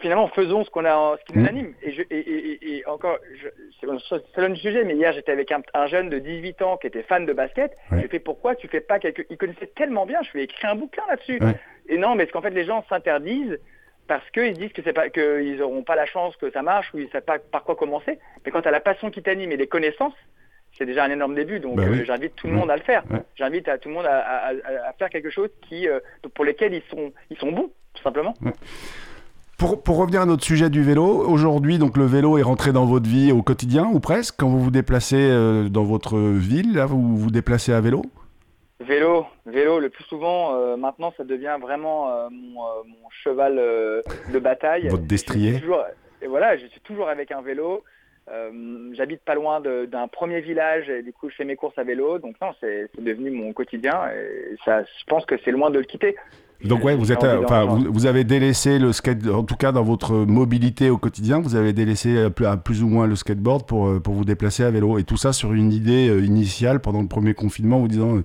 finalement 0.00 0.28
faisons 0.28 0.64
ce 0.64 0.70
qu'on 0.70 0.84
a, 0.84 1.16
ce 1.18 1.24
qui 1.24 1.38
nous 1.38 1.44
Mm. 1.44 1.48
anime. 1.48 1.74
Et, 1.82 1.92
je, 1.92 2.02
et, 2.02 2.18
et, 2.18 2.76
et- 2.78 2.86
encore, 2.86 3.18
je, 3.40 3.48
c'est 3.80 4.48
du 4.50 4.56
sujet, 4.60 4.84
mais 4.84 4.94
hier 4.94 5.12
j'étais 5.12 5.32
avec 5.32 5.50
un, 5.52 5.62
un 5.74 5.86
jeune 5.86 6.08
de 6.10 6.18
18 6.18 6.62
ans 6.62 6.76
qui 6.76 6.86
était 6.86 7.02
fan 7.02 7.26
de 7.26 7.32
basket. 7.32 7.76
Ouais. 7.90 8.00
J'ai 8.02 8.08
fait 8.08 8.18
pourquoi 8.18 8.54
tu 8.54 8.68
fais 8.68 8.80
pas 8.80 8.98
quelque, 8.98 9.22
il 9.30 9.36
connaissait 9.36 9.66
tellement 9.74 10.06
bien, 10.06 10.20
je 10.22 10.30
lui 10.32 10.40
ai 10.40 10.44
écrit 10.44 10.66
un 10.66 10.74
bouquin 10.76 11.02
là-dessus. 11.08 11.38
Ouais. 11.42 11.54
Et 11.88 11.98
non, 11.98 12.14
mais 12.14 12.24
c'est 12.26 12.32
qu'en 12.32 12.42
fait 12.42 12.50
les 12.50 12.64
gens 12.64 12.84
s'interdisent 12.88 13.58
parce 14.06 14.28
qu'ils 14.30 14.52
disent 14.54 14.72
que 14.72 14.82
c'est 14.82 14.92
pas 14.92 15.08
qu'ils 15.10 15.62
auront 15.62 15.82
pas 15.82 15.96
la 15.96 16.06
chance 16.06 16.36
que 16.36 16.50
ça 16.50 16.62
marche 16.62 16.92
ou 16.94 16.98
ils 16.98 17.08
savent 17.10 17.22
pas 17.22 17.38
par 17.38 17.64
quoi 17.64 17.74
commencer. 17.74 18.18
Mais 18.44 18.52
quand 18.52 18.62
tu 18.62 18.68
as 18.68 18.72
la 18.72 18.80
passion 18.80 19.10
qui 19.10 19.22
t'anime 19.22 19.50
et 19.52 19.56
les 19.56 19.66
connaissances, 19.66 20.14
c'est 20.76 20.86
déjà 20.86 21.04
un 21.04 21.10
énorme 21.10 21.34
début. 21.34 21.60
Donc 21.60 21.76
Bah 21.76 21.84
oui. 21.88 22.00
euh, 22.00 22.04
j'invite 22.04 22.34
tout 22.36 22.46
le 22.48 22.52
monde 22.52 22.70
à 22.70 22.76
le 22.76 22.82
faire. 22.82 23.02
Ouais. 23.10 23.20
J'invite 23.36 23.68
à 23.68 23.78
tout 23.78 23.88
le 23.88 23.94
monde 23.94 24.06
à, 24.06 24.18
à- 24.18 24.48
à- 24.50 24.88
à 24.88 24.92
faire 24.94 25.08
quelque 25.08 25.30
chose 25.30 25.48
qui 25.62 25.88
euh, 25.88 26.00
pour 26.34 26.44
lesquels 26.44 26.74
ils 26.74 26.82
sont 26.90 27.12
ils 27.30 27.36
sont 27.38 27.52
bons 27.52 27.70
tout 27.94 28.02
simplement. 28.02 28.34
Pour, 29.58 29.82
pour 29.82 29.98
revenir 29.98 30.20
à 30.22 30.26
notre 30.26 30.42
sujet 30.44 30.68
du 30.68 30.82
vélo, 30.82 31.04
aujourd'hui, 31.04 31.78
donc 31.78 31.96
le 31.96 32.04
vélo 32.04 32.38
est 32.38 32.42
rentré 32.42 32.72
dans 32.72 32.86
votre 32.86 33.08
vie 33.08 33.30
au 33.32 33.42
quotidien 33.42 33.86
ou 33.92 34.00
presque 34.00 34.34
Quand 34.38 34.48
vous 34.48 34.58
vous 34.58 34.70
déplacez 34.72 35.16
euh, 35.30 35.68
dans 35.68 35.84
votre 35.84 36.18
ville, 36.18 36.74
là, 36.74 36.86
vous 36.86 37.16
vous 37.16 37.30
déplacez 37.30 37.72
à 37.72 37.80
vélo? 37.80 38.02
Vélo, 38.80 39.24
vélo, 39.46 39.78
le 39.78 39.88
plus 39.90 40.04
souvent, 40.04 40.54
euh, 40.56 40.76
maintenant, 40.76 41.12
ça 41.16 41.24
devient 41.24 41.56
vraiment 41.60 42.10
euh, 42.10 42.28
mon, 42.30 42.60
mon 42.84 43.08
cheval 43.22 43.56
de 43.56 44.38
bataille. 44.38 44.88
Votre 44.88 45.04
destrier. 45.04 45.50
Je 45.52 45.54
suis 45.54 45.62
toujours- 45.62 45.84
et 46.20 46.26
voilà, 46.26 46.56
je 46.56 46.66
suis 46.66 46.80
toujours 46.80 47.08
avec 47.08 47.30
un 47.30 47.40
vélo. 47.42 47.82
J'habite 48.92 49.20
pas 49.22 49.34
loin 49.34 49.60
d'un 49.60 50.08
premier 50.08 50.40
village 50.40 50.88
et 50.88 51.02
du 51.02 51.12
coup, 51.12 51.28
je 51.28 51.34
fais 51.36 51.44
mes 51.44 51.56
courses 51.56 51.78
à 51.78 51.84
vélo. 51.84 52.18
Donc 52.18 52.34
non, 52.40 52.52
c'est 52.58 52.88
c'est 52.94 53.04
devenu 53.04 53.30
mon 53.30 53.52
quotidien 53.52 54.08
et 54.08 54.56
ça, 54.64 54.82
je 54.82 55.04
pense 55.06 55.26
que 55.26 55.34
c'est 55.44 55.50
loin 55.50 55.70
de 55.70 55.78
le 55.78 55.84
quitter. 55.84 56.16
Donc 56.64 56.82
ouais, 56.84 56.96
vous 56.96 57.12
êtes, 57.12 57.22
euh, 57.24 57.42
enfin, 57.44 57.64
vous, 57.66 57.92
vous 57.92 58.06
avez 58.06 58.24
délaissé 58.24 58.78
le 58.78 58.92
skate, 58.92 59.26
en 59.28 59.42
tout 59.42 59.56
cas 59.56 59.70
dans 59.72 59.82
votre 59.82 60.14
mobilité 60.14 60.88
au 60.90 60.96
quotidien, 60.96 61.40
vous 61.40 61.56
avez 61.56 61.72
délaissé 61.72 62.16
euh, 62.16 62.30
plus- 62.30 62.46
à 62.46 62.56
plus 62.56 62.82
ou 62.82 62.88
moins 62.88 63.06
le 63.06 63.16
skateboard 63.16 63.66
pour 63.66 63.86
euh, 63.88 64.00
pour 64.00 64.14
vous 64.14 64.24
déplacer 64.24 64.64
à 64.64 64.70
vélo 64.70 64.98
et 64.98 65.04
tout 65.04 65.16
ça 65.18 65.32
sur 65.32 65.52
une 65.52 65.72
idée 65.72 66.06
initiale 66.24 66.80
pendant 66.80 67.02
le 67.02 67.08
premier 67.08 67.34
confinement, 67.34 67.78
vous 67.80 67.88
disant 67.88 68.16
euh, 68.16 68.24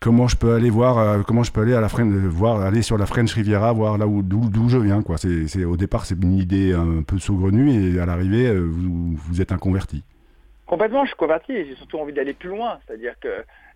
comment 0.00 0.26
je 0.28 0.36
peux 0.36 0.54
aller 0.54 0.70
voir, 0.70 0.98
euh, 0.98 1.22
comment 1.26 1.42
je 1.44 1.52
peux 1.52 1.60
aller 1.62 1.74
à 1.74 1.80
la 1.80 1.88
French, 1.88 2.12
voir 2.12 2.60
aller 2.60 2.82
sur 2.82 2.98
la 2.98 3.06
French 3.06 3.32
Riviera, 3.32 3.72
voir 3.72 3.96
là 3.96 4.06
où 4.08 4.22
d'où 4.22 4.68
je 4.68 4.78
viens 4.78 5.02
quoi. 5.02 5.16
C'est 5.16 5.46
c'est- 5.46 5.64
au 5.64 5.76
départ 5.76 6.06
c'est 6.06 6.20
une 6.20 6.34
idée 6.38 6.72
un 6.72 7.02
peu 7.02 7.18
saugrenue 7.18 7.70
et 7.94 8.00
à 8.00 8.06
l'arrivée 8.06 8.46
euh, 8.48 8.60
vous 8.68 9.14
vous 9.16 9.40
êtes 9.40 9.52
un 9.52 9.58
converti. 9.58 10.02
Complètement, 10.66 11.02
je 11.04 11.08
suis 11.08 11.16
converti 11.16 11.52
et 11.52 11.66
j'ai 11.66 11.76
surtout 11.76 11.98
envie 11.98 12.14
d'aller 12.14 12.32
plus 12.32 12.48
loin. 12.48 12.78
C'est-à-dire 12.86 13.12
que 13.20 13.28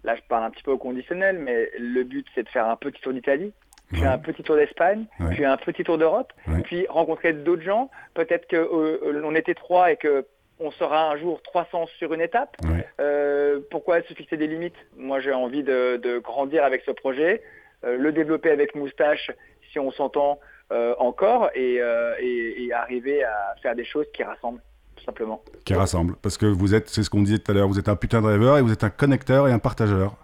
là, 0.04 0.14
je 0.16 0.22
parle 0.28 0.44
un 0.44 0.50
petit 0.50 0.62
peu 0.62 0.70
au 0.72 0.78
conditionnel, 0.78 1.38
mais 1.38 1.70
le 1.78 2.02
but, 2.04 2.26
c'est 2.34 2.42
de 2.42 2.48
faire 2.48 2.66
un 2.68 2.76
petit 2.76 3.00
tour 3.00 3.12
d'Italie, 3.12 3.52
puis 3.92 4.02
Ouais. 4.02 4.06
un 4.06 4.18
petit 4.18 4.42
tour 4.42 4.56
d'Espagne, 4.56 5.06
Ouais. 5.20 5.34
puis 5.34 5.44
un 5.44 5.56
petit 5.56 5.82
tour 5.84 5.98
d'Europe, 5.98 6.32
Ouais. 6.46 6.62
puis 6.62 6.86
rencontrer 6.88 7.32
d'autres 7.32 7.62
gens. 7.62 7.90
Peut-être 8.14 8.46
qu'on 8.48 9.34
était 9.34 9.54
trois 9.54 9.90
et 9.92 9.96
que 9.96 10.26
on 10.60 10.70
sera 10.72 11.08
un 11.10 11.16
jour 11.16 11.40
300 11.42 11.86
sur 11.98 12.12
une 12.12 12.20
étape. 12.20 12.56
Euh, 13.00 13.60
pourquoi 13.70 14.02
se 14.02 14.12
fixer 14.14 14.36
des 14.36 14.48
limites? 14.48 14.74
Moi, 14.96 15.20
j'ai 15.20 15.32
envie 15.32 15.62
de, 15.62 15.98
de 15.98 16.18
grandir 16.18 16.64
avec 16.64 16.82
ce 16.84 16.90
projet, 16.90 17.42
euh, 17.84 17.96
le 17.96 18.10
développer 18.10 18.50
avec 18.50 18.74
Moustache 18.74 19.30
si 19.70 19.78
on 19.78 19.90
s'entend 19.92 20.40
euh, 20.72 20.94
encore, 20.98 21.48
et, 21.54 21.80
euh, 21.80 22.12
et- 22.20 22.64
et 22.64 22.72
arriver 22.74 23.24
à 23.24 23.54
faire 23.62 23.74
des 23.74 23.86
choses 23.86 24.04
qui 24.12 24.22
rassemblent, 24.22 24.60
simplement. 25.08 25.40
Qui 25.64 25.74
rassemble 25.74 26.16
parce 26.20 26.36
que 26.36 26.46
vous 26.46 26.74
êtes, 26.74 26.88
c'est 26.88 27.02
ce 27.02 27.10
qu'on 27.10 27.22
disait 27.22 27.38
tout 27.38 27.50
à 27.50 27.54
l'heure, 27.54 27.68
vous 27.68 27.78
êtes 27.78 27.88
un 27.88 27.96
putain 27.96 28.20
de 28.20 28.26
rêveur 28.26 28.58
et 28.58 28.62
vous 28.62 28.72
êtes 28.72 28.84
un 28.84 28.90
connecteur 28.90 29.48
et 29.48 29.52
un 29.52 29.58
partageur. 29.58 30.16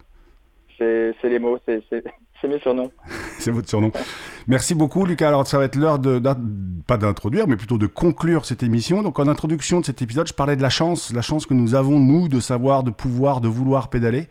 C'est 0.79 1.15
les 1.31 1.39
mots, 1.39 1.59
c'est 1.65 1.83
mes 2.49 2.59
surnoms. 2.59 2.91
c'est 3.39 3.51
votre 3.51 3.69
surnom. 3.69 3.91
Merci 4.47 4.75
beaucoup, 4.75 5.07
Lucas. 5.07 5.29
Alors, 5.29 5.47
ça 5.47 5.57
va 5.57 5.65
être 5.65 5.77
l'heure 5.77 5.99
de, 5.99 6.21
pas 6.87 6.99
d'introduire, 6.99 7.49
mais 7.49 7.57
plutôt 7.57 7.79
de 7.79 7.87
conclure 7.87 8.45
cette 8.45 8.63
émission. 8.63 9.03
Donc, 9.03 9.19
en 9.19 9.29
introduction 9.29 9.81
de 9.81 9.87
cet 9.87 10.03
épisode, 10.03 10.27
je 10.27 10.35
parlais 10.35 10.57
de 10.57 10.61
la 10.61 10.69
chance, 10.69 11.15
la 11.15 11.23
chance 11.23 11.47
que 11.47 11.55
nous 11.55 11.75
avons, 11.75 11.99
nous, 11.99 12.29
de 12.29 12.41
savoir, 12.41 12.83
de 12.83 12.91
pouvoir, 12.91 13.41
de 13.41 13.49
vouloir 13.49 13.89
pédaler. 13.89 14.29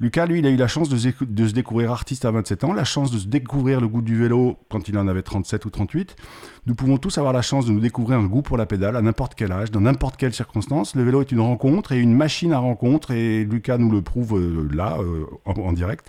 Lucas, 0.00 0.24
lui, 0.24 0.38
il 0.38 0.46
a 0.46 0.50
eu 0.50 0.56
la 0.56 0.66
chance 0.66 0.88
de, 0.88 0.96
se 0.96 1.52
découvrir 1.52 1.92
artiste 1.92 2.24
à 2.24 2.30
27 2.30 2.64
ans, 2.64 2.72
la 2.72 2.84
chance 2.84 3.10
de 3.10 3.18
se 3.18 3.26
découvrir 3.26 3.82
le 3.82 3.88
goût 3.88 4.00
du 4.00 4.16
vélo 4.16 4.56
quand 4.70 4.88
il 4.88 4.96
en 4.96 5.06
avait 5.06 5.20
37 5.20 5.66
ou 5.66 5.70
38. 5.70 6.16
Nous 6.64 6.74
pouvons 6.74 6.96
tous 6.96 7.18
avoir 7.18 7.34
la 7.34 7.42
chance 7.42 7.66
de 7.66 7.72
nous 7.72 7.80
découvrir 7.80 8.18
un 8.18 8.24
goût 8.24 8.40
pour 8.40 8.56
la 8.56 8.64
pédale 8.64 8.96
à 8.96 9.02
n'importe 9.02 9.34
quel 9.34 9.52
âge, 9.52 9.70
dans 9.70 9.82
n'importe 9.82 10.16
quelle 10.16 10.32
circonstance. 10.32 10.94
Le 10.94 11.02
vélo 11.02 11.20
est 11.20 11.30
une 11.32 11.40
rencontre 11.40 11.92
et 11.92 11.98
une 11.98 12.14
machine 12.14 12.54
à 12.54 12.58
rencontre, 12.58 13.10
et 13.10 13.44
Lucas 13.44 13.76
nous 13.76 13.90
le 13.90 14.00
prouve 14.00 14.38
euh, 14.38 14.70
là, 14.72 14.96
euh, 15.00 15.26
en 15.44 15.74
direct. 15.74 16.06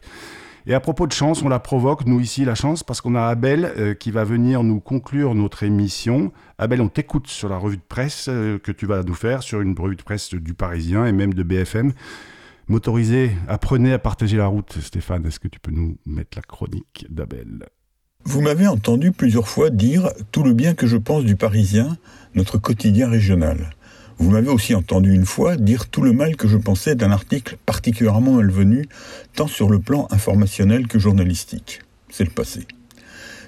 Et 0.67 0.73
à 0.73 0.80
propos 0.80 1.06
de 1.06 1.12
chance, 1.12 1.43
on 1.43 1.49
la 1.49 1.60
provoque, 1.60 2.06
nous 2.06 2.21
ici, 2.21 2.45
la 2.45 2.56
chance, 2.56 2.84
parce 2.84 3.01
qu'on 3.01 3.15
a 3.15 3.23
Abel 3.23 3.73
euh, 3.77 3.93
qui 3.93 4.12
va 4.12 4.23
venir 4.23 4.63
nous 4.63 4.80
conclure 4.80 5.36
notre 5.36 5.63
émission. 5.63 6.32
Abel, 6.58 6.80
on 6.80 6.88
t'écoute 6.88 7.27
sur 7.27 7.49
la 7.49 7.58
revue 7.58 7.75
de 7.75 7.82
presse 7.86 8.27
que 8.27 8.71
tu 8.71 8.86
vas 8.86 9.04
nous 9.04 9.15
faire, 9.15 9.43
sur 9.43 9.60
une 9.60 9.77
revue 9.77 9.97
de 9.97 10.04
presse 10.04 10.34
du 10.34 10.54
Parisien 10.54 11.06
et 11.06 11.12
même 11.12 11.34
de 11.34 11.43
BFM. 11.43 11.91
Motorisé, 12.67 13.32
apprenez 13.47 13.93
à 13.93 14.00
partager 14.00 14.38
la 14.38 14.47
route. 14.47 14.78
Stéphane, 14.82 15.26
est-ce 15.26 15.39
que 15.39 15.47
tu 15.47 15.60
peux 15.60 15.71
nous 15.71 15.97
mettre 16.06 16.38
la 16.38 16.41
chronique 16.41 17.06
d'Abel? 17.10 17.65
Vous 18.24 18.41
m'avez 18.41 18.67
entendu 18.67 19.12
plusieurs 19.12 19.47
fois 19.47 19.69
dire 19.69 20.10
tout 20.32 20.43
le 20.43 20.54
bien 20.54 20.76
que 20.76 20.86
je 20.86 20.97
pense 20.97 21.24
du 21.24 21.36
Parisien, 21.36 21.97
notre 22.36 22.58
quotidien 22.58 23.10
régional. 23.10 23.71
Vous 24.17 24.30
m'avez 24.30 24.50
aussi 24.50 24.76
entendu 24.76 25.13
une 25.13 25.26
fois 25.26 25.58
dire 25.58 25.89
tout 25.89 26.04
le 26.04 26.13
mal 26.13 26.36
que 26.36 26.47
je 26.47 26.58
pensais 26.58 26.95
d'un 26.95 27.12
article 27.12 27.58
particulièrement 27.65 28.34
malvenu, 28.34 28.88
tant 29.36 29.47
sur 29.47 29.69
le 29.69 29.80
plan 29.80 30.08
informationnel 30.12 30.88
que 30.88 31.00
journalistique. 31.00 31.82
C'est 32.10 32.26
le 32.26 32.30
passé. 32.30 32.67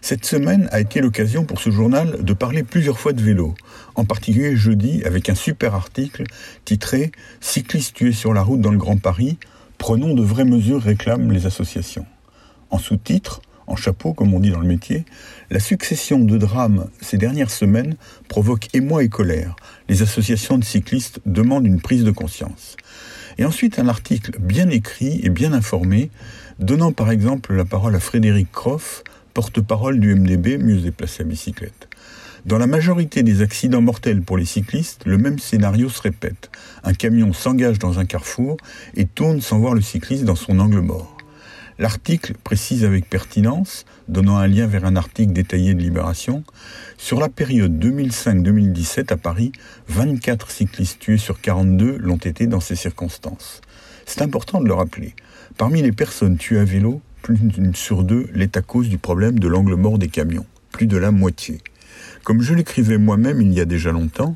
Cette 0.05 0.25
semaine 0.25 0.67
a 0.73 0.81
été 0.81 0.99
l'occasion 0.99 1.45
pour 1.45 1.61
ce 1.61 1.69
journal 1.69 2.25
de 2.25 2.33
parler 2.33 2.63
plusieurs 2.63 2.99
fois 2.99 3.13
de 3.13 3.21
vélo, 3.21 3.55
en 3.95 4.03
particulier 4.03 4.57
jeudi 4.57 5.01
avec 5.05 5.29
un 5.29 5.33
super 5.33 5.75
article 5.75 6.25
titré 6.65 7.13
Cyclistes 7.39 7.95
tués 7.95 8.11
sur 8.11 8.33
la 8.33 8.41
route 8.41 8.59
dans 8.59 8.73
le 8.73 8.77
Grand 8.77 8.97
Paris, 8.97 9.37
prenons 9.77 10.13
de 10.13 10.21
vraies 10.21 10.43
mesures 10.43 10.81
réclament 10.81 11.31
les 11.31 11.45
associations. 11.45 12.05
En 12.69 12.79
sous-titre, 12.79 13.41
en 13.65 13.77
chapeau, 13.77 14.11
comme 14.11 14.33
on 14.33 14.41
dit 14.41 14.51
dans 14.51 14.59
le 14.59 14.67
métier, 14.67 15.05
la 15.49 15.61
succession 15.61 16.19
de 16.19 16.37
drames 16.37 16.89
ces 16.99 17.17
dernières 17.17 17.49
semaines 17.49 17.95
provoque 18.27 18.67
émoi 18.73 19.05
et 19.05 19.09
colère. 19.09 19.55
Les 19.87 20.01
associations 20.01 20.57
de 20.57 20.65
cyclistes 20.65 21.21
demandent 21.25 21.65
une 21.65 21.79
prise 21.79 22.03
de 22.03 22.11
conscience. 22.11 22.75
Et 23.37 23.45
ensuite 23.45 23.79
un 23.79 23.87
article 23.87 24.37
bien 24.37 24.67
écrit 24.67 25.21
et 25.23 25.29
bien 25.29 25.53
informé, 25.53 26.11
donnant 26.59 26.91
par 26.91 27.09
exemple 27.09 27.53
la 27.53 27.63
parole 27.63 27.95
à 27.95 28.01
Frédéric 28.01 28.51
Croff, 28.51 29.05
porte-parole 29.33 29.99
du 29.99 30.15
MDB, 30.15 30.57
mieux 30.57 30.79
déplacé 30.79 31.23
à 31.23 31.25
bicyclette. 31.25 31.87
Dans 32.45 32.57
la 32.57 32.67
majorité 32.67 33.23
des 33.23 33.41
accidents 33.41 33.81
mortels 33.81 34.21
pour 34.21 34.37
les 34.37 34.45
cyclistes, 34.45 35.03
le 35.05 35.17
même 35.17 35.39
scénario 35.39 35.87
se 35.87 36.01
répète. 36.01 36.51
Un 36.83 36.93
camion 36.93 37.31
s'engage 37.31 37.79
dans 37.79 37.99
un 37.99 38.05
carrefour 38.05 38.57
et 38.95 39.05
tourne 39.05 39.39
sans 39.39 39.59
voir 39.59 39.73
le 39.73 39.81
cycliste 39.81 40.25
dans 40.25 40.35
son 40.35 40.59
angle 40.59 40.81
mort. 40.81 41.15
L'article 41.79 42.33
précise 42.43 42.85
avec 42.85 43.09
pertinence, 43.09 43.85
donnant 44.07 44.37
un 44.37 44.47
lien 44.47 44.67
vers 44.67 44.85
un 44.85 44.95
article 44.95 45.33
détaillé 45.33 45.73
de 45.73 45.81
Libération, 45.81 46.43
sur 46.97 47.19
la 47.19 47.29
période 47.29 47.83
2005-2017 47.83 49.11
à 49.11 49.17
Paris, 49.17 49.51
24 49.87 50.51
cyclistes 50.51 50.99
tués 50.99 51.17
sur 51.17 51.41
42 51.41 51.97
l'ont 51.97 52.17
été 52.17 52.45
dans 52.45 52.59
ces 52.59 52.75
circonstances. 52.75 53.61
C'est 54.05 54.21
important 54.21 54.61
de 54.61 54.67
le 54.67 54.73
rappeler. 54.73 55.15
Parmi 55.57 55.81
les 55.81 55.91
personnes 55.91 56.37
tuées 56.37 56.59
à 56.59 56.65
vélo, 56.65 57.01
plus 57.23 57.37
d'une 57.39 57.73
sur 57.73 58.03
deux 58.03 58.27
l'est 58.33 58.55
à 58.57 58.61
cause 58.61 58.89
du 58.89 58.99
problème 58.99 59.39
de 59.39 59.47
l'angle 59.47 59.75
mort 59.75 59.97
des 59.97 60.09
camions, 60.09 60.45
plus 60.71 60.85
de 60.85 60.97
la 60.97 61.09
moitié. 61.09 61.61
Comme 62.23 62.41
je 62.41 62.53
l'écrivais 62.53 62.99
moi-même 62.99 63.41
il 63.41 63.51
y 63.53 63.61
a 63.61 63.65
déjà 63.65 63.91
longtemps, 63.91 64.35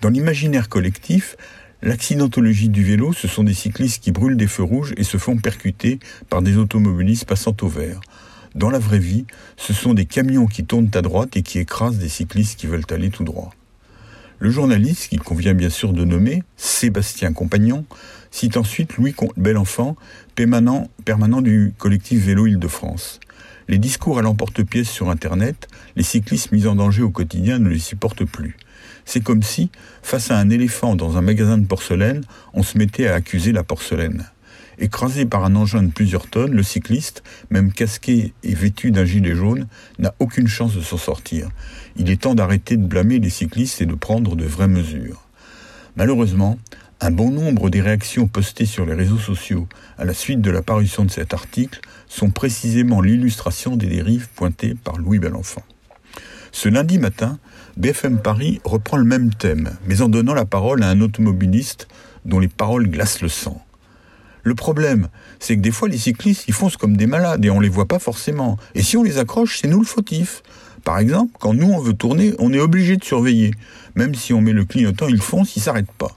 dans 0.00 0.08
l'imaginaire 0.08 0.68
collectif, 0.68 1.36
L'accidentologie 1.82 2.70
du 2.70 2.82
vélo, 2.82 3.12
ce 3.12 3.28
sont 3.28 3.44
des 3.44 3.52
cyclistes 3.52 4.02
qui 4.02 4.10
brûlent 4.10 4.38
des 4.38 4.46
feux 4.46 4.62
rouges 4.62 4.94
et 4.96 5.04
se 5.04 5.18
font 5.18 5.36
percuter 5.36 6.00
par 6.30 6.40
des 6.40 6.56
automobilistes 6.56 7.26
passant 7.26 7.54
au 7.60 7.68
vert. 7.68 8.00
Dans 8.54 8.70
la 8.70 8.78
vraie 8.78 8.98
vie, 8.98 9.26
ce 9.58 9.74
sont 9.74 9.92
des 9.92 10.06
camions 10.06 10.46
qui 10.46 10.64
tournent 10.64 10.90
à 10.94 11.02
droite 11.02 11.36
et 11.36 11.42
qui 11.42 11.58
écrasent 11.58 11.98
des 11.98 12.08
cyclistes 12.08 12.58
qui 12.58 12.66
veulent 12.66 12.86
aller 12.90 13.10
tout 13.10 13.24
droit. 13.24 13.50
Le 14.38 14.50
journaliste, 14.50 15.08
qu'il 15.08 15.20
convient 15.20 15.54
bien 15.54 15.70
sûr 15.70 15.94
de 15.94 16.04
nommer, 16.04 16.42
Sébastien 16.58 17.32
Compagnon, 17.32 17.86
cite 18.30 18.58
ensuite 18.58 18.98
Louis 18.98 19.14
Belenfant, 19.38 19.96
permanent, 20.34 20.90
permanent 21.06 21.40
du 21.40 21.72
collectif 21.78 22.26
Vélo 22.26 22.46
Île-de-France. 22.46 23.18
Les 23.68 23.78
discours 23.78 24.18
à 24.18 24.22
l'emporte-pièce 24.22 24.90
sur 24.90 25.08
Internet, 25.08 25.68
les 25.96 26.02
cyclistes 26.02 26.52
mis 26.52 26.66
en 26.66 26.74
danger 26.74 27.02
au 27.02 27.10
quotidien 27.10 27.58
ne 27.58 27.70
les 27.70 27.78
supportent 27.78 28.26
plus. 28.26 28.56
C'est 29.06 29.22
comme 29.22 29.42
si, 29.42 29.70
face 30.02 30.30
à 30.30 30.38
un 30.38 30.50
éléphant 30.50 30.96
dans 30.96 31.16
un 31.16 31.22
magasin 31.22 31.56
de 31.56 31.66
porcelaine, 31.66 32.22
on 32.52 32.62
se 32.62 32.76
mettait 32.76 33.06
à 33.06 33.14
accuser 33.14 33.52
la 33.52 33.62
porcelaine. 33.62 34.26
Écrasé 34.78 35.24
par 35.24 35.44
un 35.44 35.56
engin 35.56 35.82
de 35.82 35.90
plusieurs 35.90 36.26
tonnes, 36.26 36.52
le 36.52 36.62
cycliste, 36.62 37.22
même 37.50 37.72
casqué 37.72 38.34
et 38.42 38.54
vêtu 38.54 38.90
d'un 38.90 39.06
gilet 39.06 39.34
jaune, 39.34 39.66
n'a 39.98 40.14
aucune 40.18 40.48
chance 40.48 40.74
de 40.74 40.82
s'en 40.82 40.98
sortir. 40.98 41.48
Il 41.96 42.10
est 42.10 42.22
temps 42.22 42.34
d'arrêter 42.34 42.76
de 42.76 42.86
blâmer 42.86 43.18
les 43.18 43.30
cyclistes 43.30 43.80
et 43.80 43.86
de 43.86 43.94
prendre 43.94 44.36
de 44.36 44.44
vraies 44.44 44.68
mesures. 44.68 45.22
Malheureusement, 45.96 46.58
un 47.00 47.10
bon 47.10 47.30
nombre 47.30 47.70
des 47.70 47.80
réactions 47.80 48.26
postées 48.26 48.66
sur 48.66 48.86
les 48.86 48.94
réseaux 48.94 49.18
sociaux 49.18 49.66
à 49.98 50.04
la 50.04 50.14
suite 50.14 50.40
de 50.40 50.50
la 50.50 50.62
parution 50.62 51.04
de 51.04 51.10
cet 51.10 51.34
article 51.34 51.80
sont 52.08 52.30
précisément 52.30 53.00
l'illustration 53.00 53.76
des 53.76 53.86
dérives 53.86 54.28
pointées 54.34 54.74
par 54.74 54.98
Louis 54.98 55.18
Belenfant. 55.18 55.62
Ce 56.52 56.70
lundi 56.70 56.98
matin, 56.98 57.38
BFM 57.76 58.18
Paris 58.18 58.60
reprend 58.64 58.96
le 58.96 59.04
même 59.04 59.32
thème, 59.34 59.76
mais 59.86 60.00
en 60.00 60.08
donnant 60.08 60.32
la 60.32 60.46
parole 60.46 60.82
à 60.82 60.88
un 60.88 61.02
automobiliste 61.02 61.86
dont 62.24 62.38
les 62.38 62.48
paroles 62.48 62.88
glacent 62.88 63.20
le 63.20 63.28
sang. 63.28 63.62
Le 64.46 64.54
problème, 64.54 65.08
c'est 65.40 65.56
que 65.56 65.60
des 65.60 65.72
fois 65.72 65.88
les 65.88 65.98
cyclistes, 65.98 66.44
ils 66.46 66.54
foncent 66.54 66.76
comme 66.76 66.96
des 66.96 67.08
malades 67.08 67.44
et 67.44 67.50
on 67.50 67.58
les 67.58 67.68
voit 67.68 67.88
pas 67.88 67.98
forcément. 67.98 68.58
Et 68.76 68.82
si 68.84 68.96
on 68.96 69.02
les 69.02 69.18
accroche, 69.18 69.58
c'est 69.60 69.66
nous 69.66 69.80
le 69.80 69.84
fautif. 69.84 70.44
Par 70.84 71.00
exemple, 71.00 71.32
quand 71.40 71.52
nous 71.52 71.66
on 71.66 71.80
veut 71.80 71.94
tourner, 71.94 72.32
on 72.38 72.52
est 72.52 72.60
obligé 72.60 72.96
de 72.96 73.02
surveiller. 73.02 73.50
Même 73.96 74.14
si 74.14 74.32
on 74.32 74.40
met 74.40 74.52
le 74.52 74.64
clignotant, 74.64 75.08
il 75.08 75.20
fonce, 75.20 75.56
il 75.56 75.62
s'arrête 75.62 75.90
pas. 75.90 76.16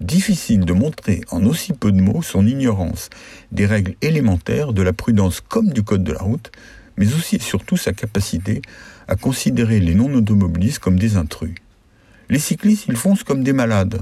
Difficile 0.00 0.60
de 0.60 0.72
montrer 0.72 1.22
en 1.32 1.44
aussi 1.44 1.72
peu 1.72 1.90
de 1.90 2.00
mots 2.00 2.22
son 2.22 2.46
ignorance 2.46 3.10
des 3.50 3.66
règles 3.66 3.96
élémentaires 4.00 4.72
de 4.72 4.82
la 4.82 4.92
prudence 4.92 5.40
comme 5.40 5.70
du 5.70 5.82
code 5.82 6.04
de 6.04 6.12
la 6.12 6.20
route, 6.20 6.52
mais 6.96 7.12
aussi 7.14 7.40
surtout 7.40 7.76
sa 7.76 7.92
capacité 7.92 8.62
à 9.08 9.16
considérer 9.16 9.80
les 9.80 9.96
non-automobilistes 9.96 10.78
comme 10.78 11.00
des 11.00 11.16
intrus. 11.16 11.56
Les 12.30 12.38
cyclistes, 12.38 12.84
ils 12.86 12.96
foncent 12.96 13.24
comme 13.24 13.42
des 13.42 13.52
malades. 13.52 13.98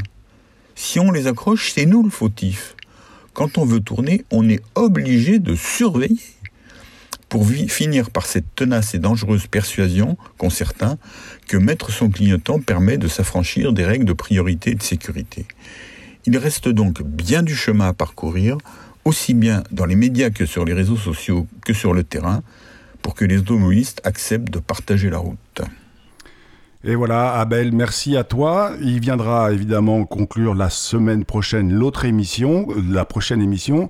Si 0.75 1.01
on 1.01 1.11
les 1.11 1.29
accroche, 1.29 1.73
c'est 1.73 1.87
nous 1.87 2.03
le 2.03 2.11
fautif. 2.11 2.77
Quand 3.35 3.57
on 3.59 3.65
veut 3.65 3.81
tourner, 3.81 4.25
on 4.31 4.49
est 4.49 4.63
obligé 4.75 5.39
de 5.39 5.55
surveiller. 5.55 6.21
Pour 7.29 7.49
finir 7.49 8.11
par 8.11 8.27
cette 8.27 8.55
tenace 8.55 8.95
et 8.95 8.99
dangereuse 8.99 9.47
persuasion 9.47 10.19
qu'ont 10.37 10.51
certains 10.51 10.99
que 11.49 11.57
mettre 11.57 11.91
son 11.91 12.11
clignotant 12.11 12.61
permet 12.61 12.99
de 12.99 13.09
s'affranchir 13.09 13.73
des 13.73 13.87
règles 13.87 14.05
de 14.05 14.13
priorité 14.13 14.73
et 14.73 14.75
de 14.75 14.83
sécurité. 14.83 15.47
Il 16.27 16.37
reste 16.37 16.69
donc 16.69 17.03
bien 17.03 17.43
du 17.43 17.57
chemin 17.57 17.89
à 17.89 17.93
parcourir, 17.95 18.59
aussi 19.07 19.33
bien 19.33 19.65
dans 19.71 19.87
les 19.87 19.97
médias 19.97 20.29
que 20.29 20.45
sur 20.45 20.67
les 20.67 20.75
réseaux 20.75 20.99
sociaux 20.99 21.47
que 21.65 21.73
sur 21.73 21.95
le 21.95 22.05
terrain, 22.05 22.43
pour 23.01 23.15
que 23.15 23.25
les 23.25 23.39
automobilistes 23.39 24.03
acceptent 24.05 24.53
de 24.53 24.59
partager 24.59 25.09
la 25.09 25.19
route. 25.19 25.63
Et 26.85 26.97
voilà, 26.97 27.35
Abel, 27.35 27.73
merci 27.73 28.17
à 28.17 28.25
toi. 28.25 28.73
Il 28.81 28.99
viendra 28.99 29.53
évidemment 29.53 30.05
conclure 30.05 30.55
la 30.55 30.69
semaine 30.69 31.25
prochaine 31.25 31.73
l'autre 31.73 32.05
émission, 32.05 32.67
euh, 32.71 32.83
la 32.91 33.05
prochaine 33.05 33.41
émission. 33.41 33.89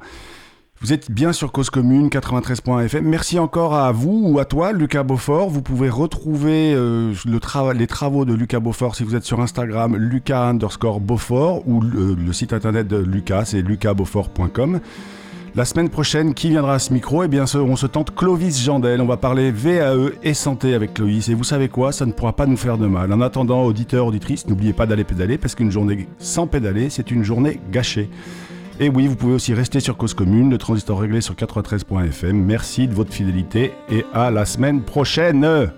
Vous 0.82 0.92
êtes 0.92 1.10
bien 1.10 1.32
sur 1.32 1.52
Cause 1.52 1.70
Commune 1.70 2.08
93.fm. 2.08 3.02
Merci 3.04 3.38
encore 3.38 3.74
à 3.74 3.92
vous 3.92 4.24
ou 4.26 4.38
à 4.40 4.44
toi, 4.44 4.72
Lucas 4.72 5.04
Beaufort. 5.04 5.48
Vous 5.48 5.62
pouvez 5.62 5.88
retrouver 5.88 6.74
euh, 6.74 7.14
le 7.24 7.72
les 7.72 7.86
travaux 7.86 8.26
de 8.26 8.34
Lucas 8.34 8.60
Beaufort 8.60 8.94
si 8.94 9.04
vous 9.04 9.14
êtes 9.14 9.24
sur 9.24 9.40
Instagram, 9.40 9.96
lucas 9.96 10.50
underscore 10.50 11.00
Beaufort 11.00 11.66
ou 11.66 11.80
le, 11.80 12.14
le 12.14 12.32
site 12.34 12.52
internet 12.52 12.88
de 12.88 12.98
Lucas, 12.98 13.44
c'est 13.46 13.62
lucasbeaufort.com. 13.62 14.80
La 15.54 15.66
semaine 15.66 15.90
prochaine, 15.90 16.32
qui 16.32 16.48
viendra 16.48 16.76
à 16.76 16.78
ce 16.78 16.94
micro? 16.94 17.24
Eh 17.24 17.28
bien, 17.28 17.44
on 17.56 17.76
se 17.76 17.86
tente 17.86 18.14
Clovis 18.14 18.64
Jandel. 18.64 19.02
On 19.02 19.06
va 19.06 19.18
parler 19.18 19.50
VAE 19.50 20.12
et 20.22 20.32
santé 20.32 20.72
avec 20.72 20.94
Clovis. 20.94 21.28
Et 21.28 21.34
vous 21.34 21.44
savez 21.44 21.68
quoi? 21.68 21.92
Ça 21.92 22.06
ne 22.06 22.12
pourra 22.12 22.32
pas 22.32 22.46
nous 22.46 22.56
faire 22.56 22.78
de 22.78 22.86
mal. 22.86 23.12
En 23.12 23.20
attendant, 23.20 23.62
auditeurs, 23.62 24.06
auditrices, 24.06 24.46
n'oubliez 24.48 24.72
pas 24.72 24.86
d'aller 24.86 25.04
pédaler 25.04 25.36
parce 25.36 25.54
qu'une 25.54 25.70
journée 25.70 26.08
sans 26.18 26.46
pédaler, 26.46 26.88
c'est 26.88 27.10
une 27.10 27.22
journée 27.22 27.60
gâchée. 27.70 28.08
Et 28.80 28.88
oui, 28.88 29.06
vous 29.06 29.14
pouvez 29.14 29.34
aussi 29.34 29.52
rester 29.52 29.80
sur 29.80 29.98
Cause 29.98 30.14
Commune, 30.14 30.48
le 30.48 30.56
transistor 30.56 30.98
réglé 30.98 31.20
sur 31.20 31.34
93.fm. 31.34 32.34
Merci 32.34 32.88
de 32.88 32.94
votre 32.94 33.12
fidélité 33.12 33.74
et 33.90 34.06
à 34.14 34.30
la 34.30 34.46
semaine 34.46 34.80
prochaine 34.80 35.70